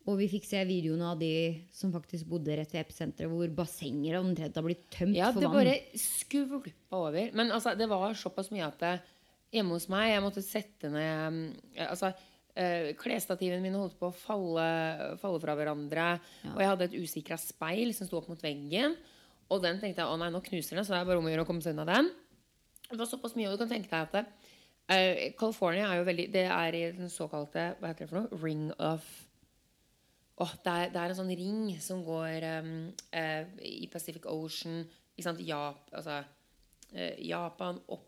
[0.08, 1.32] og vi fikk se videoene av de
[1.74, 5.50] som faktisk bodde rett ved episenteret, hvor bassenger omtrent har blitt tømt Ja, for det
[5.52, 7.34] bare skvulpa over.
[7.36, 8.94] Men altså, det var såpass mye at det,
[9.52, 11.38] hjemme hos meg Jeg måtte sette ned
[11.76, 12.12] eh, Altså,
[12.56, 14.66] eh, klesstativene mine holdt på å falle,
[15.20, 16.08] falle fra hverandre.
[16.54, 18.96] Og jeg hadde et usikra speil som sto opp mot veggen.
[19.52, 21.32] Og den tenkte jeg å nei, nå knuser den, så det er bare om å
[21.32, 22.08] gjøre å komme seg unna den.
[22.88, 24.16] Det var såpass mye, og du kan tenke deg at
[24.92, 28.40] eh, California er jo veldig Det er i den såkalte Hva heter det for noe?
[28.42, 29.06] Ring of
[30.38, 32.74] oh, det, er, det er en sånn ring som går um,
[33.10, 34.84] uh, i Pacific Ocean?
[35.18, 36.20] Jap, altså,
[36.94, 38.06] uh, Japan opp,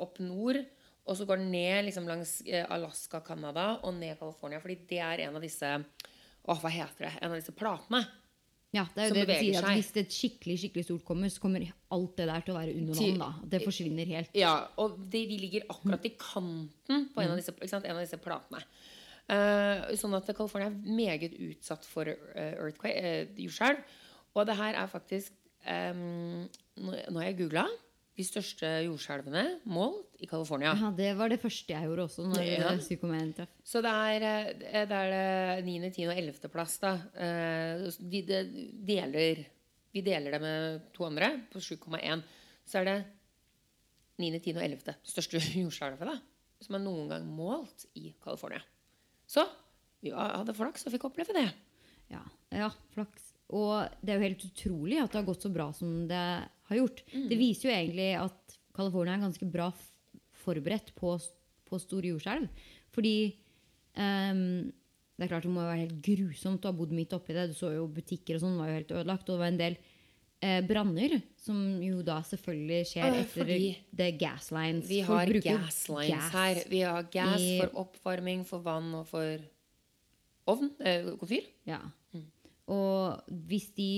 [0.00, 0.62] opp nord.
[1.04, 2.38] Og så går den ned liksom, langs
[2.72, 4.62] Alaska, Canada og ned California.
[4.64, 5.74] Fordi det er en av disse
[6.42, 7.12] Åh, hva heter det?
[7.20, 8.00] En av disse platene.
[8.72, 9.76] Ja, det er jo det vi sier, at.
[9.76, 12.96] Hvis et skikkelig skikkelig stort kommer, så kommer alt det der til å være under
[12.96, 13.20] vann.
[13.20, 13.28] da.
[13.52, 14.32] Det forsvinner helt.
[14.38, 17.84] Ja, og de, de ligger akkurat i kanten på en av disse, ikke sant?
[17.84, 18.64] En av disse platene.
[19.28, 23.84] Uh, sånn at California er meget utsatt for eh, earthquake, eh.
[24.32, 25.36] Og det her er faktisk
[25.68, 26.48] um,
[26.80, 27.66] nå har jeg googla
[28.16, 30.74] de største jordskjelvene målt i California.
[30.76, 32.26] Ja, Det var det første jeg gjorde også.
[32.28, 32.72] når Ja.
[32.76, 33.48] 7,1 traff.
[33.64, 35.10] Så det er, eh, det er
[35.62, 36.06] det 9., 10.
[36.08, 36.48] og 11.
[36.52, 36.92] plass, da.
[37.16, 38.42] Eh, De, de
[38.86, 39.46] deler
[39.94, 42.22] Vi deler det med to andre på 7,1.
[42.64, 43.04] Så er det
[44.18, 44.56] 9., 10.
[44.56, 44.94] og 11.
[45.04, 46.20] største jordskjelvet
[46.62, 48.60] som er noen gang målt i California.
[49.26, 49.44] Så
[50.02, 51.52] vi hadde flaks og fikk oppleve det.
[52.10, 52.20] Ja,
[52.52, 53.32] ja, flaks.
[53.52, 56.22] Og det er jo helt utrolig at det har gått så bra som det
[56.74, 57.02] har gjort.
[57.30, 59.70] Det viser jo egentlig at California er ganske bra
[60.42, 61.14] forberedt på,
[61.68, 62.48] på store jordskjelv.
[62.92, 63.16] Fordi
[63.96, 64.72] um,
[65.16, 67.50] det er klart det må være helt grusomt å ha bodd midt oppi det.
[67.52, 69.28] Du så jo butikker og sånn var jo helt ødelagt.
[69.28, 69.76] Og det var en del
[70.42, 73.68] eh, branner, som jo da selvfølgelig skjer etter fordi
[74.00, 74.88] det gas lines.
[74.90, 76.62] Vi har gaslines gas her.
[76.72, 79.44] Vi har gas i- for oppvarming, for vann og for
[80.50, 80.72] ovn.
[80.80, 81.46] Eh, komfyr.
[81.70, 81.78] Ja.
[82.72, 83.88] Og hvis de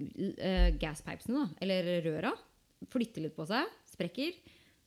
[0.00, 2.32] uh, gaspipesene, da, eller røra,
[2.90, 4.36] flytter litt på seg, sprekker,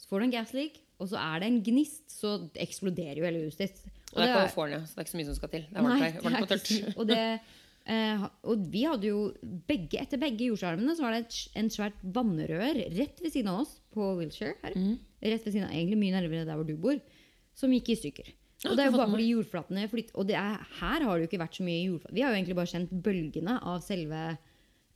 [0.02, 3.44] så får du en gasleak, og så er det en gnist, så eksploderer jo hele
[3.48, 3.84] huset ditt.
[4.14, 5.66] Og det er California, så det er ikke så mye som skal til.
[5.68, 6.18] Det er varmt her.
[6.24, 6.72] Varmt og tørt.
[6.94, 7.24] og, det,
[7.90, 9.24] uh, og vi hadde jo
[9.70, 13.64] begge, etter begge jordskjelvene så var det et, en svært vannrør rett ved siden av
[13.66, 14.56] oss på Wiltshire.
[14.64, 14.78] her.
[14.78, 14.96] Mm.
[15.24, 17.02] Rett ved siden av, egentlig mye nærmere der hvor du bor,
[17.58, 18.32] som gikk i stykker.
[18.70, 21.28] Og det er jo bare fordi jordflatene flytter Og det er, her har det jo
[21.28, 22.16] ikke vært så mye jordflate.
[22.16, 24.22] Vi har jo egentlig bare kjent bølgene av selve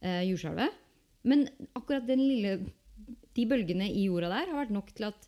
[0.02, 0.84] eh, jordskjelvet.
[1.28, 2.60] Men akkurat den lille
[3.38, 5.28] De bølgene i jorda der har vært nok til at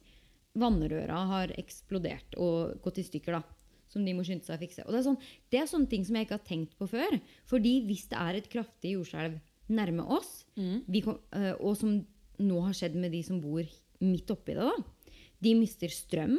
[0.57, 3.43] vannrøra har eksplodert og gått i stykker, da.
[3.89, 4.85] Som de må skynde seg å fikse.
[4.85, 5.19] Og det er, sånn,
[5.53, 7.15] det er sånne ting som jeg ikke har tenkt på før.
[7.49, 9.37] Fordi hvis det er et kraftig jordskjelv
[9.69, 10.43] nærme oss,
[10.89, 11.99] vi kom, eh, og som
[12.41, 13.61] nå har skjedd med de som bor
[14.01, 15.13] midt oppi det, da,
[15.45, 16.37] de mister strøm.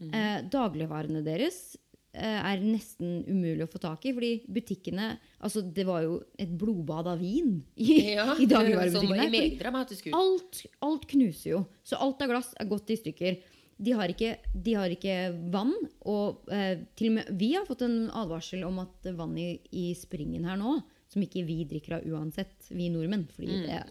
[0.00, 1.76] Eh, dagligvarene deres
[2.14, 5.08] er nesten umulig å få tak i, fordi butikkene
[5.44, 9.26] Altså, det var jo et blodbad av vin i, Ja, i dagligvarebutikkene.
[10.12, 10.14] ut.
[10.14, 11.64] Alt, alt knuser jo.
[11.84, 13.40] Så alt av glass er gått i stykker.
[13.84, 15.14] de har ikke, de har ikke
[15.50, 15.74] vann.
[16.06, 19.88] Og eh, til og med vi har fått en advarsel om at vann i, i
[19.98, 20.76] springen her nå,
[21.10, 23.66] som ikke vi drikker av uansett, vi nordmenn fordi Mm.
[23.66, 23.82] det,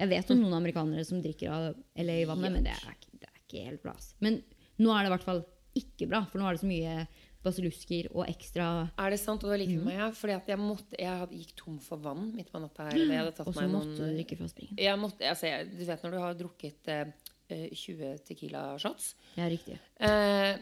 [0.00, 3.64] Jeg vet om noen amerikanere som drikker av LA-vannet, men det er, det er ikke
[3.68, 3.94] helt bra.
[4.20, 4.40] Men
[4.80, 5.44] nå er det i hvert fall
[5.78, 7.06] ikke bra, for nå er det så mye
[7.44, 8.66] basillusker og ekstra
[8.98, 9.44] Er det sant?
[9.44, 9.84] Og det var like Mhm.
[9.84, 10.08] meg, ja.
[10.10, 12.96] Fordi jeg, måtte, jeg hadde, gikk tom for vann midt på natta her.
[12.98, 14.76] Jeg hadde tatt Og så meg måtte noen du drikke fra springen.
[14.78, 17.04] jeg måtte, altså, jeg, Du vet når du har drukket eh,
[17.50, 19.78] eh, 20 Tequila-shots Ja, riktig.
[20.00, 20.58] eh,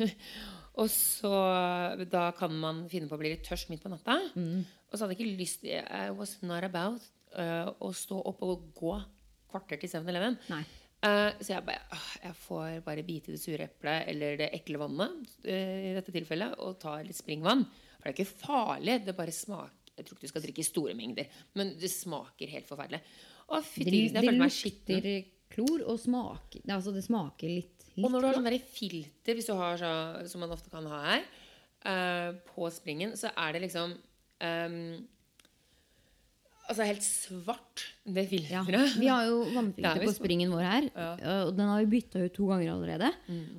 [0.80, 1.32] Og så
[2.08, 4.16] Da kan man finne på å bli litt tørst midt på natta.
[4.34, 4.64] Mm.
[4.64, 7.00] Og så hadde jeg ikke lyst I was not about
[7.36, 8.94] uh, å stå opp og gå
[9.52, 10.38] kvarter til 7-Eleven.
[11.02, 14.50] Eh, så jeg bare «Åh, Jeg får bare bite i det sure eplet eller det
[14.54, 17.64] ekle vannet uh, i dette tilfellet og ta litt springvann.
[17.98, 18.98] For det er ikke farlig.
[19.06, 22.52] Det bare smaker Jeg tror ikke du skal drikke i store mengder, men det smaker
[22.54, 23.02] helt forferdelig.
[23.50, 25.00] Å, fytti Det, grisen, jeg det følte meg skitten.
[25.00, 28.70] lukter klor og smaker altså det smaker litt, litt Og når du har sånn derre
[28.72, 29.90] filter, hvis du har så,
[30.30, 31.26] som man ofte kan ha her,
[31.84, 33.92] uh, på springen, så er det liksom
[34.46, 35.02] ehm,
[36.72, 38.62] Altså helt svart, det Ja.
[38.64, 41.16] Vi har jo Det vannfilter er på springen vår her, Ja.
[41.20, 43.12] øh, og den har vi bytta ut to ganger allerede.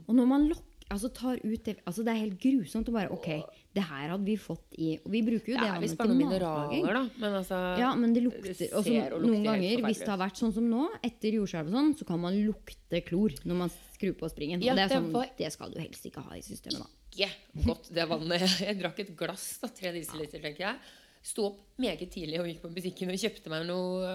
[0.08, 3.10] Og når man lok altså tar ut det altså Det er helt grusomt å bare
[3.10, 3.26] Ok,
[3.73, 6.84] det her hadde vi fått i Og vi bruker jo Det det vannet til matlaging.
[6.84, 7.04] mineraler, da.
[7.17, 10.19] Men altså Ja, men det det lukter Og ser og noen ganger, hvis det har
[10.19, 13.71] vært sånn som nå, etter jordskjelv og sånn, så kan man lukte klor når man
[13.95, 14.62] skrur på springen.
[14.62, 16.78] Ja, og det er det sånn, var- det skal du helst ikke ha i systemet,
[16.84, 16.88] da.
[17.15, 18.41] ikke godt, det vannet.
[18.67, 20.76] Jeg drakk et glass, da, tre desiliter, tenker jeg.
[21.23, 24.09] Sto opp meget tidlig og gikk på butikken og kjøpte meg noe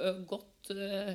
[0.00, 1.10] øh, godt, øh,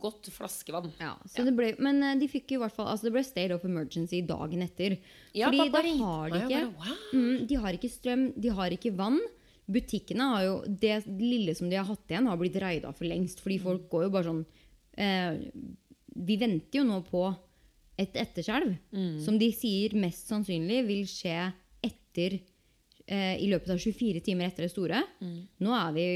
[0.00, 0.88] godt flaskevann.
[1.00, 3.52] Ja, så Det ble, men eh, de fikk i hvert fall Altså det ble state
[3.54, 4.96] of emergency dagen etter.
[5.36, 8.48] Ja, Fordi pappa da har de ikke bare, «Wow!» mm, De har ikke strøm, de
[8.56, 9.20] har ikke vann.
[9.72, 13.40] Butikkene har jo Det lille som de har hatt igjen, har blitt raida for lengst.
[13.44, 13.64] Fordi Mm.
[13.68, 14.44] folk går jo bare sånn
[14.96, 15.50] eh,
[16.16, 17.26] Vi venter jo nå på
[17.98, 18.72] et etterskjelv.
[18.92, 19.20] Mm.
[19.20, 21.52] Som de sier mest sannsynlig vil skje
[21.84, 22.40] etter
[23.06, 25.02] eh, I løpet av 24 timer etter det store.
[25.20, 25.38] Mm.
[25.64, 26.06] Nå er vi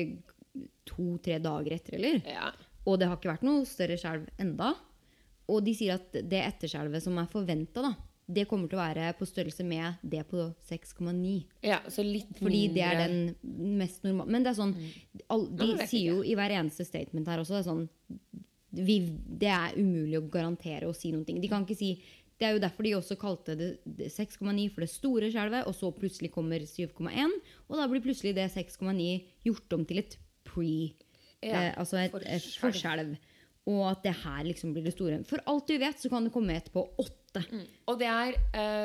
[0.89, 2.21] to-tre dager etter, eller?
[2.31, 2.51] Ja.
[2.87, 4.75] Og det har ikke vært noe større skjelv enda.
[5.51, 7.93] Og de sier at det etterskjelvet som er forventa,
[8.27, 11.35] det kommer til å være på størrelse med det på 6,9.
[11.63, 13.37] ja, så litt Fordi det er den
[13.79, 14.73] mest normale Men det er sånn
[15.31, 17.85] all, De Ja, sier jo i hver eneste statement her også det er sånn
[18.83, 18.97] vi,
[19.31, 21.39] Det er umulig å garantere og si noen ting.
[21.41, 21.93] De kan ikke si
[22.37, 25.77] Det er jo derfor de også kalte det det 6,9 for det store skjelvet, og
[25.77, 27.33] så plutselig kommer 7,1.
[27.69, 29.07] Og da blir plutselig det 6,9
[29.47, 30.93] gjort om til et pre
[31.45, 33.17] Ja, eh, Altså et, et forskjelv.
[33.67, 35.23] Og at det her liksom blir det store.
[35.27, 37.43] For alt vi vet, så kan det komme et på 8.
[37.91, 38.37] Og det er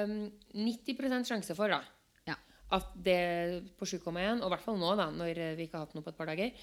[0.08, 0.16] um,
[0.58, 1.84] 90% sjanse for, da.
[2.28, 2.38] Ja.
[2.74, 3.20] At det
[3.78, 6.16] på 7,1, og i hvert fall nå, da, når vi ikke har hatt noe på
[6.16, 6.56] et par dager,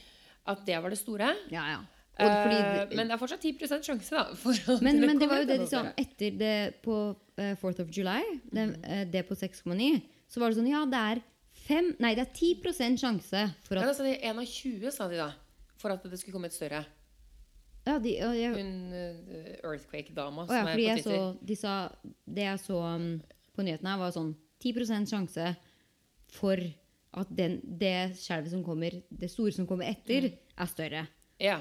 [0.48, 1.30] at det var det store.
[1.52, 1.78] Ja, ja.
[2.18, 4.76] Fordi uh, men det er fortsatt 10 sjanse, da.
[4.82, 8.22] Men, men det var jo det de sa etter det på uh, 4th of July,
[8.50, 11.22] det, eh, det på 6,9, så var det sånn Ja, det er
[11.68, 14.90] fem, nei, det er 10% sjanse for Ja, at da sa de 1 av 20,
[14.94, 15.30] sa de da.
[15.78, 16.82] For at det skulle komme et større.
[17.86, 21.06] Ja, de, og jeg, Hun eh, Earthquake-dama ja, som er på Twitter.
[21.06, 21.46] så.
[21.46, 21.76] De sa
[22.26, 23.08] Det jeg så um,
[23.54, 25.54] på nyhetene var sånn 10% sjanse
[26.34, 26.60] for
[27.18, 30.40] at den, det skjelvet som kommer, det store som kommer etter, mm.
[30.60, 31.06] er større.
[31.40, 31.60] Ja.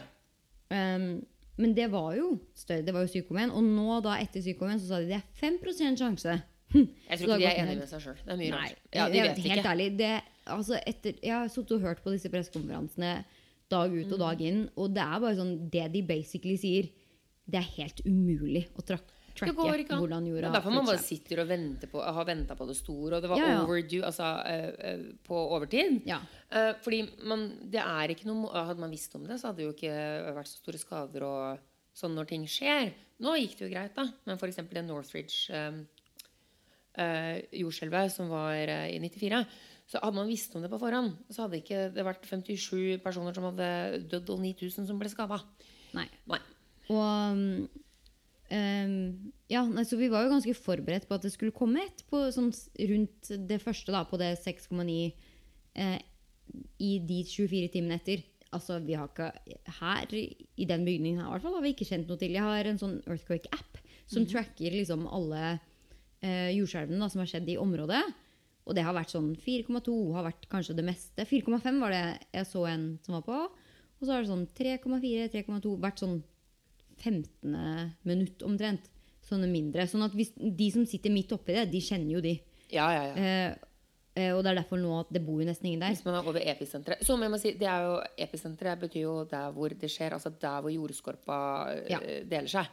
[0.70, 1.26] Um,
[1.58, 2.86] men det var jo større.
[2.86, 3.52] Det var jo 7,1.
[3.56, 5.58] Og nå, da etter 7,1, så sa de det er 5
[5.98, 6.36] sjanse.
[6.74, 6.88] Hm.
[7.10, 8.18] Jeg tror ikke de er enige med seg sjøl.
[8.26, 8.80] Det er mye rart.
[8.94, 9.72] Ja, de vet helt ikke.
[9.72, 9.88] ærlig.
[9.98, 10.12] Det,
[10.46, 13.14] altså etter, jeg har sittet og hørt på disse pressekonferansene
[13.72, 14.24] dag ut og Mm.
[14.26, 16.90] dag inn, og det er bare sånn Det de basically sier,
[17.48, 21.42] det er helt umulig å tra Det tracke hvordan jorda er derfor man bare sitter
[21.44, 23.62] og venter på, har venta på det store, og det var Ja, ja.
[23.64, 26.02] overdue, altså uh, uh, på overtid.
[26.10, 26.20] Ja.
[26.52, 29.68] Uh, fordi man, det er ikke noe Hadde man visst om det, så hadde det
[29.68, 29.96] jo ikke
[30.38, 32.92] vært så store skader og sånn når ting skjer.
[33.24, 34.06] Nå gikk det jo greit, da.
[34.28, 34.62] Men f.eks.
[34.70, 35.64] det Northridge
[37.54, 38.58] jordskjelvet som var
[38.90, 39.44] i 94
[39.88, 43.36] så hadde man visst om det på forhånd, så hadde ikke det vært 57 personer
[43.36, 43.68] som hadde
[44.12, 45.40] dødd, og 9000 som ble skada.
[45.96, 46.08] Nei.
[46.28, 46.40] Nei.
[46.92, 47.40] Og
[48.52, 48.94] um,
[49.52, 52.26] ja, nei, så vi var jo ganske forberedt på at det skulle komme et på,
[52.34, 52.52] sånn,
[52.92, 54.98] rundt det første, da, på det 6,9
[55.78, 56.00] eh,
[56.84, 58.26] i de 24 timene etter.
[58.56, 59.32] Altså, vi har ikke
[59.82, 62.36] Her i den bygningen her, i hvert fall, har vi ikke kjent noe til.
[62.38, 65.58] Jeg har en sånn Earthquake-app som tracker liksom alle
[66.24, 68.04] eh, jordskjelvene da, som har skjedd i området.
[68.68, 71.28] Og det har vært sånn 4,2 har vært kanskje det meste.
[71.28, 72.06] 4,5 var det
[72.36, 73.38] jeg så en som var på.
[73.98, 76.18] Og så har det sånn 3,4, 3,2 vært sånn
[77.04, 77.58] 15.
[78.08, 78.86] minutt omtrent.
[79.28, 79.84] Sånne mindre.
[79.92, 82.36] Sånn at hvis, de som sitter midt oppi det, de kjenner jo de.
[82.72, 83.16] Ja, ja, ja.
[83.16, 83.52] Eh,
[84.16, 85.92] eh, og det er derfor nå at det bor jo nesten ingen der.
[85.96, 87.04] Hvis man er over episenteret.
[87.04, 87.96] Så må jeg må si, det er jo,
[88.28, 91.38] episenteret betyr jo der hvor det skjer, altså der hvor jordskorpa
[91.76, 92.00] eh, Ja.
[92.24, 92.66] deler seg.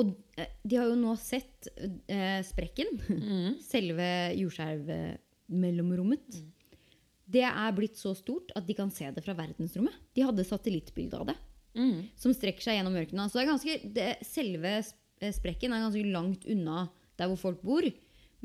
[0.00, 0.04] Og
[0.40, 1.68] eh, de har jo nå sett
[2.08, 2.88] eh, sprekken.
[3.12, 3.50] Mm.
[3.72, 4.08] Selve
[4.40, 6.26] jordskjelvmellomrommet.
[7.32, 9.92] Det er blitt så stort at de kan se det fra verdensrommet.
[10.16, 11.36] De hadde satellittbilde av det.
[11.78, 12.08] Mm.
[12.20, 13.30] Som strekker seg gjennom ørkenen.
[13.30, 16.86] Så det er ganske, det, selve eh, sprekken er ganske langt unna
[17.20, 17.86] der hvor folk bor.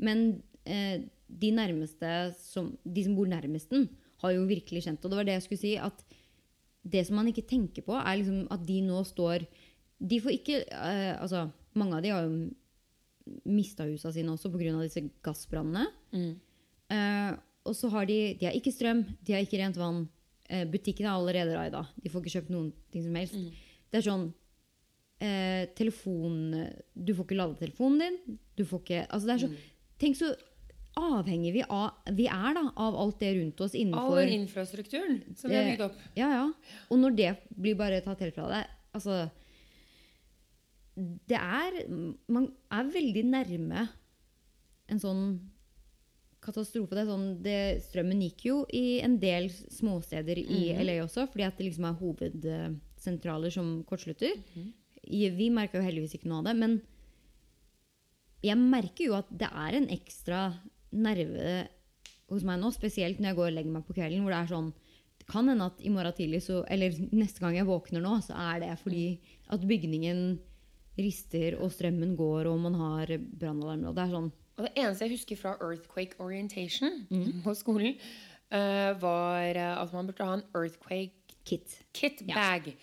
[0.00, 3.88] Men eh, de nærmeste som, de som bor nærmest den,
[4.22, 5.06] har jo virkelig kjent det.
[5.06, 5.74] Og det var det jeg skulle si.
[5.76, 6.04] at
[6.82, 9.44] det som man ikke tenker på, er liksom at de nå står
[9.98, 12.48] De får ikke eh, Altså, mange av de har jo
[13.44, 14.72] mista husa sine også pga.
[14.80, 15.86] disse gassbrannene.
[16.12, 16.34] Mm.
[16.94, 17.32] Eh,
[17.68, 20.08] og så har de De har ikke strøm, de har ikke rent vann.
[20.48, 21.84] Eh, butikkene er allerede raida.
[22.00, 23.36] De får ikke kjøpt noen ting som helst.
[23.88, 24.28] Det er sånn
[25.24, 26.38] eh, Telefon
[26.96, 28.38] Du får ikke lade telefonen din.
[28.56, 29.50] Du får ikke Altså, det er så
[29.98, 30.30] Tenk så
[30.98, 35.20] avhengig vi, av, vi er da, av alt det rundt oss All innenfor den infrastrukturen
[35.38, 36.00] som vi har bygd opp.
[36.18, 36.46] Ja, ja.
[36.90, 39.20] Og når det blir bare tatt helt fra deg Altså
[41.28, 41.80] Det er
[42.30, 43.86] Man er veldig nærme
[44.88, 45.24] en sånn
[46.44, 46.94] katastrofe.
[46.94, 47.56] Det er sånn, det,
[47.88, 50.82] strømmen gikk jo i en del småsteder i Mhm.
[50.84, 54.36] LA også, fordi at det liksom er hovedsentraler som kortslutter.
[54.56, 54.72] Mm.
[55.38, 56.82] Vi merka jo heldigvis ikke noe av det, men
[58.44, 60.42] jeg merker jo at det er en ekstra
[60.92, 61.68] nerve
[62.28, 64.54] hos meg nå, spesielt når jeg går og legger meg på kvelden, hvor det er
[64.54, 64.72] sånn
[65.18, 68.36] Det kan hende at i morgen tidlig, så, eller neste gang jeg våkner nå, så
[68.38, 69.18] er det fordi
[69.50, 70.38] at bygningen
[70.96, 73.82] rister, og strømmen går, og man har brannalarm.
[73.90, 77.42] Og det er sånn Og det eneste jeg husker fra Earthquake Orientation Mm.
[77.44, 77.94] på skolen,
[78.52, 81.12] uh, var eh, at man burde ha en earthquake
[81.46, 81.82] kit.
[81.94, 82.34] kit Ja.
[82.34, 82.74] bag.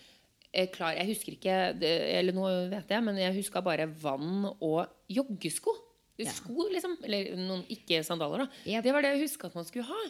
[0.54, 4.86] Eh, klar, jeg husker ikke Eller nå vet jeg, men jeg huska bare vann og
[5.10, 5.70] joggesko.
[6.24, 6.96] Sko, liksom.
[7.04, 8.48] Eller noen ikke-sandaler, da.
[8.64, 8.82] Yep.
[8.84, 10.00] Det var det jeg huska at man skulle ha.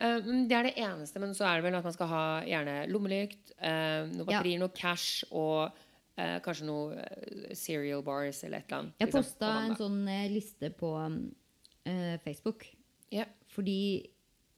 [0.00, 1.20] Um, det er det eneste.
[1.20, 4.58] Men så er det vel at man skal ha gjerne lommelykt, um, noen batterier, Ja.
[4.64, 5.70] noe cash og
[6.20, 8.96] eh, kanskje noe eh, cereal bars eller et eller annet.
[9.00, 12.66] Jeg liksom, posta en sånn eh, liste på eh, Facebook.
[13.14, 13.30] Yeah.
[13.54, 13.78] Fordi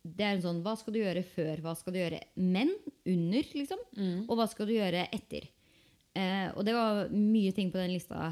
[0.06, 1.60] det er en sånn Hva skal du gjøre før?
[1.64, 2.72] Hva skal du gjøre men
[3.04, 3.80] under, liksom?
[3.98, 4.18] Mm.
[4.26, 5.48] Og hva skal du gjøre etter?
[6.16, 8.30] Eh, og det var mye ting på den lista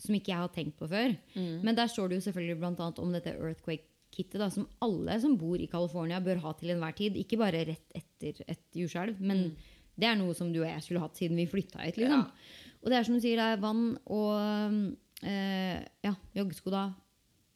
[0.00, 1.14] som ikke jeg har tenkt på før.
[1.34, 1.64] Mm.
[1.64, 5.60] Men der står det jo selvfølgelig blant annet om dette earthquake-kittet, som alle som bor
[5.60, 7.16] i California, bør ha til enhver tid.
[7.20, 9.48] Ikke bare rett etter et jordskjelv, men
[9.96, 12.00] det er noe som du og jeg skulle hatt siden vi flytta hit.
[12.00, 12.26] liksom.
[12.26, 12.30] Mm.
[12.30, 12.65] Ja.
[12.86, 14.86] Og det er som du sier, det er vann og
[15.26, 16.84] eh, ja, joggesko, da.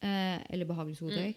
[0.02, 1.30] Eh, eller behagelig skotøy.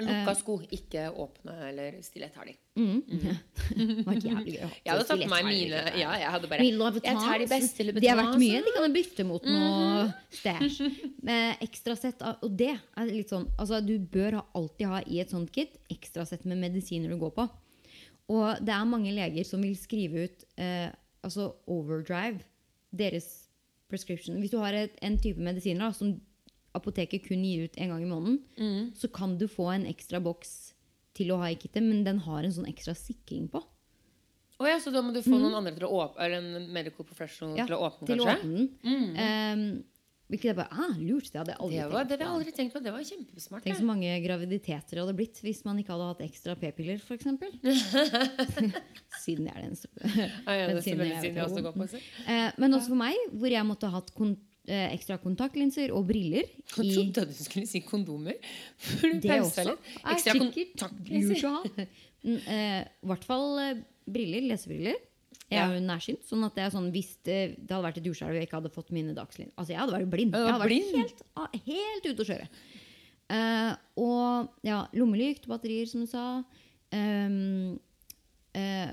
[0.00, 2.54] Lukka sko, ikke åpne eller stiletthæler.
[2.78, 3.00] Mm.
[3.76, 4.70] det var jævlig gøy.
[4.84, 5.80] Jeg hadde tatt på meg mine.
[6.00, 8.60] Ja, jeg hadde bare Jeg tar de beste De har vært mye.
[8.64, 10.12] De kan jeg bytte mot noe Mhm.
[10.38, 10.78] stæsj.
[11.66, 15.52] Ekstra sett Og det er litt sånn Altså, du bør alltid ha i et sånt
[15.52, 17.48] kit ekstra sett med medisiner du går på.
[18.30, 20.88] Og det er mange leger som vil skrive ut eh,
[21.26, 22.40] altså overdrive,
[22.90, 23.28] deres
[23.90, 24.38] prescription.
[24.42, 26.14] Hvis du har et, en type medisiner da, som
[26.76, 28.92] apoteket kun gir ut en gang i måneden, mm.
[28.98, 30.72] så kan du få en ekstra boks
[31.18, 33.62] til å ha i kittet, men den har en sånn ekstra sikring på.
[34.60, 37.06] Oh ja, så da må du få noen andre til å åpne Eller en medical
[37.08, 37.56] professional.
[37.56, 39.14] Ja, til å åpne, til å åpne den.
[39.16, 39.62] Ehm,
[40.30, 41.28] hvilket jeg bare ah, lurt.
[41.32, 42.34] Det hadde jeg aldri Det, var, tenkt det hadde jeg på.
[42.38, 42.82] aldri tenkt på.
[42.84, 43.64] Det var kjempesmart.
[43.66, 47.26] Tenk så mange graviditeter det hadde blitt hvis man ikke hadde hatt ekstra p-piller, f.eks.
[49.24, 49.90] Siden jeg er den eneste
[50.46, 51.88] Ja, ja, er medisinen medisin vet jeg også går på.
[52.26, 54.32] Eh, Men også for meg, hvor jeg måtte ha hatt kon
[54.70, 56.46] eh, ekstra kontaktlinser og briller.
[56.76, 58.38] Jeg I, trodde du skulle si kondomer.
[59.22, 59.92] Det også litt.
[60.04, 61.34] er sikkert kontaktlinser.
[61.34, 61.88] lurt å ha.
[62.22, 64.98] I hvert fall eh, briller, lesebriller.
[65.50, 68.06] Jeg er jo nærsynt, sånn at det er sånn hvis det, det hadde vært et
[68.06, 70.36] jordskjelv og jeg ikke hadde fått mine dagslinjer Altså, jeg hadde vært blind.
[70.36, 71.22] Jeg hadde vært helt,
[71.66, 72.48] helt ute å kjøre.
[73.30, 76.24] Uh, og ja, lommelykt, batterier, som du sa.
[76.94, 77.78] Um,
[78.58, 78.90] uh,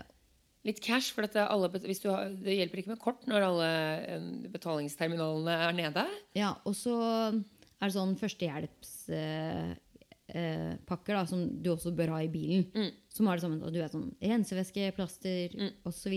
[0.67, 3.67] Litt cash, for alle, har, det hjelper ikke med kort når alle
[4.03, 6.03] eh, betalingsterminalene er nede.
[6.35, 6.97] ja, og så
[7.31, 9.86] er det sånn førstehjelpspakker
[10.29, 12.65] eh, pakker da, som du også bør ha i bilen.
[12.75, 12.91] Mm.
[13.13, 15.71] Som har det samme, du vet, sånn rensevæske, plaster Mm.
[15.85, 16.15] osv.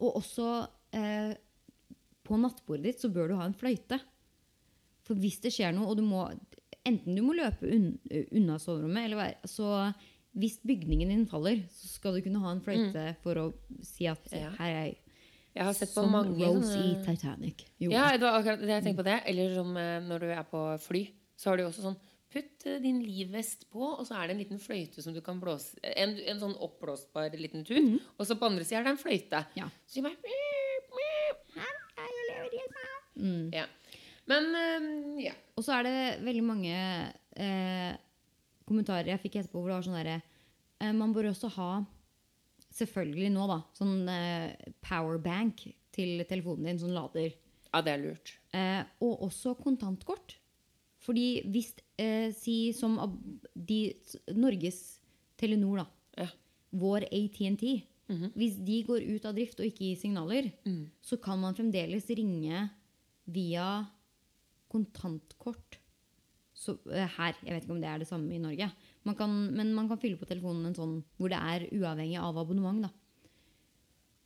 [0.00, 1.34] Og også eh,
[2.24, 4.00] på nattbordet ditt så bør du ha en fløyte.
[5.06, 6.26] For hvis det skjer noe, og du må
[6.88, 7.98] enten du må løpe un
[8.32, 9.92] unna soverommet, eller være, så
[10.38, 13.46] hvis bygningen din faller, så skal du kunne ha en fløyte for å
[13.82, 14.38] si at Mm.
[14.40, 14.50] Ja.
[14.58, 14.98] her er jeg
[15.56, 17.64] Jeg har sett på som mange Rose i Titanic.
[17.80, 17.90] Jo.
[17.90, 19.22] Ja, det var akkurat det jeg tenkte på det.
[19.26, 21.96] Eller som eh, når du er på fly, så har du også sånn
[22.32, 25.40] Putt eh, din livvest på, og så er det en liten fløyte som du kan
[25.40, 28.02] blåse En, en sånn oppblåsbar liten tut.
[28.18, 29.44] Og så på andre sida er det en fløyte.
[29.56, 29.70] Ja.
[29.88, 30.16] Så bare
[33.18, 33.50] Mm.
[33.50, 33.64] Ja.
[34.30, 35.34] Men um, ja.
[35.56, 36.74] Og så er det veldig mange
[37.34, 37.94] eh,
[38.68, 41.70] kommentarer jeg fikk etterpå hvor det var sånn derre eh, Man bør også ha,
[42.78, 45.64] selvfølgelig nå, da, sånn eh, powerbank
[45.96, 47.32] til telefonen din som lader.
[47.72, 48.36] ja, det er lurt.
[48.54, 50.36] Eh, og også kontantkort.
[51.02, 52.96] Fordi hvis eh, Si som
[53.54, 53.94] de,
[54.34, 55.00] Norges
[55.38, 55.86] Telenor, da.
[56.24, 56.28] Ja.
[56.72, 57.64] Vår ATNT.
[58.34, 60.46] Hvis de går ut av drift og ikke gir signaler,
[61.04, 62.70] så kan man fremdeles ringe
[63.28, 63.86] via
[64.72, 65.76] kontantkort.
[66.56, 67.34] Så, eh, her.
[67.44, 68.70] Jeg vet ikke om det er det samme i Norge.
[69.04, 72.36] Man kan, men man kan fylle på telefonen en sånn hvor det er uavhengig av
[72.36, 72.82] abonnement.
[72.82, 72.90] da.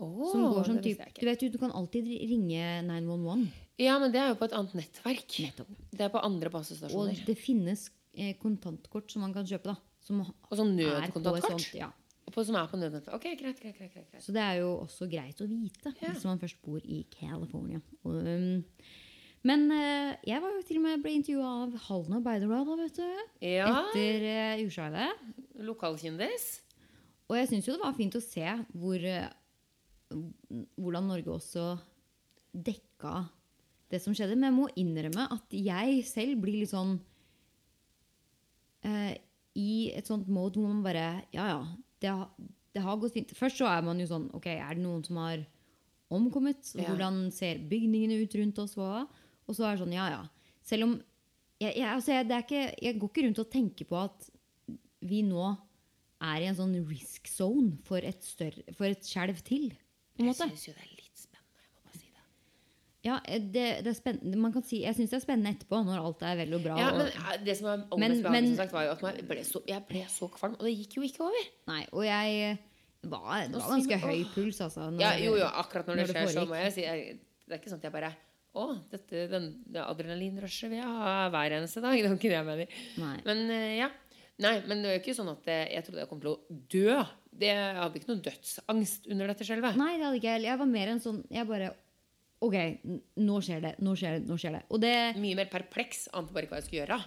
[0.02, 3.46] Oh, Som går det typ, du vet du kan alltid ringe 911.
[3.80, 5.38] Ja, men det er jo på et annet nettverk.
[5.46, 5.72] Nettopp.
[5.92, 6.50] Det er på andre
[6.92, 9.72] Og det finnes eh, kontantkort som man kan kjøpe.
[9.72, 9.76] da.
[10.02, 11.42] Som Og sånn nødkontantkort?
[11.42, 11.90] på sånt, ja.
[12.32, 13.08] På, som er på nødnett.
[13.12, 14.22] Ok, greit, greit, greit, greit.
[14.22, 16.12] Så det er jo også greit å vite Ja.
[16.12, 17.80] hvis man først bor i California.
[18.04, 18.62] Og, um,
[19.42, 22.96] men uh, jeg var jo til og med ble intervjua av Halden Arbeiderblad da, vet
[23.00, 23.24] du.
[23.42, 25.26] Ja, Etter uh, jordskjelvet.
[25.66, 26.46] lokalkjendis.
[27.28, 30.22] Og jeg syns jo det var fint å se hvor, uh,
[30.78, 31.66] hvordan Norge også
[32.52, 33.26] dekka
[33.92, 34.38] det som skjedde.
[34.38, 36.96] Men jeg må innrømme at jeg selv blir litt sånn
[38.88, 39.14] eh,
[39.58, 41.62] I et sånt mode hvor man bare Ja, ja,
[42.02, 42.16] det
[42.72, 43.32] det har gått fint.
[43.36, 45.44] Først så er man jo sånn Ok, er det noen som har
[46.12, 46.74] omkommet?
[46.76, 46.88] Ja.
[46.90, 48.76] Hvordan ser bygningene ut rundt oss?
[48.78, 49.04] Hva?
[49.48, 50.22] Og så er det sånn, ja, ja.
[50.64, 50.94] Selv om
[51.62, 54.26] jeg, jeg, altså jeg, det ikke, jeg går ikke rundt og tenker på at
[55.06, 55.44] vi nå
[56.22, 59.70] er i en sånn risk zone for et, større, for et skjelv til.
[60.14, 61.62] På en Jeg synes syns jo det er litt spennende.
[61.62, 62.26] Jeg må bare si det.
[63.02, 64.18] Ja, eh, det, det er.
[64.38, 66.76] Man kan si, jeg syns det er spennende etterpå, når alt er vel og bra.
[66.78, 67.08] Ja, men
[67.44, 70.04] det som er Men- men- som sagt, var jo at jeg ble så, jeg ble
[70.08, 71.48] så kvalm, og det gikk jo ikke over.
[71.66, 72.58] nei, og jeg
[73.02, 74.90] var, det var ganske høy puls, altså.
[74.92, 77.18] når- Ja, jo, jo, akkurat når det når det skjer, så må jeg si jeg,
[77.48, 78.14] Det er ikke sånn at jeg bare
[78.54, 81.96] Å, dette den, det adrenalinrushet vil jeg ha hver eneste dag.
[82.02, 82.66] Det var ikke det jeg mener.
[82.98, 83.16] Nei.
[83.24, 83.88] Men eh, ja.
[84.38, 86.40] Nei, men det er jo ikke sånn at eh, jeg trodde jeg kom til å
[86.68, 87.04] dø.
[87.32, 89.76] Det, jeg hadde ikke noen dødsangst under dette skjelvet.
[89.80, 90.42] Nei, det hadde ikke jeg.
[90.44, 91.72] Jeg var mer en sånn Jeg bare
[92.42, 92.56] OK,
[93.22, 94.62] nå skjer det, nå skjer det, nå skjer det.
[94.74, 96.08] Og det Mye mer perpleks.
[96.16, 96.98] Ante bare ikke hva jeg skulle gjøre.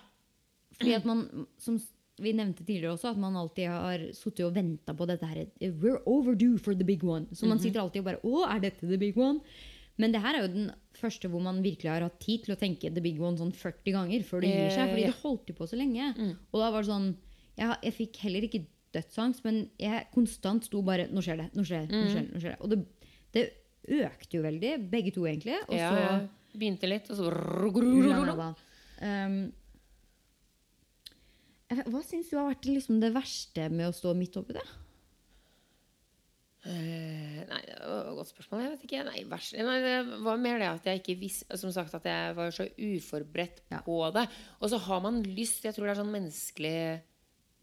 [0.80, 1.26] fordi at man,
[1.60, 1.80] som
[2.24, 5.41] vi nevnte tidligere også, at man alltid har sittet og venta på dette her
[5.82, 7.28] We're overdue for the big one.
[7.36, 9.41] Så man sitter alltid og bare Å, er dette the big one?
[10.00, 12.60] Men det her er jo den første hvor man virkelig har hatt tid til å
[12.60, 14.88] tenke the big one sånn 40 ganger før det gir seg.
[14.88, 16.10] Eh, Fordi det holdt jo på så lenge.
[16.52, 17.12] Og da var det sånn
[17.56, 18.63] Jeg, jeg fikk heller ikke
[18.95, 21.95] dødsangst, men jeg konstant sto bare Nå skjer det, nå skjer det.
[21.95, 22.60] nå skjer det, nå skjer det.
[22.63, 22.80] Og det,
[23.36, 23.45] det
[23.88, 25.58] økte jo veldig, begge to egentlig.
[25.67, 28.50] Og Ja, så jeg begynte litt, og så ja.
[29.06, 29.39] Um,
[31.91, 34.65] hva syns du har vært liksom det verste med å stå midt oppi det?
[36.65, 38.62] Uh, nei, det var et godt spørsmål.
[38.63, 39.02] Jeg vet ikke.
[39.06, 42.38] Nei, verst, nei, det var mer det at jeg ikke visste Som sagt, at jeg
[42.39, 43.84] var så uforberedt Ja.
[43.86, 44.26] på det.
[44.62, 46.80] Og så har man lyst Jeg tror det er sånn menneskelig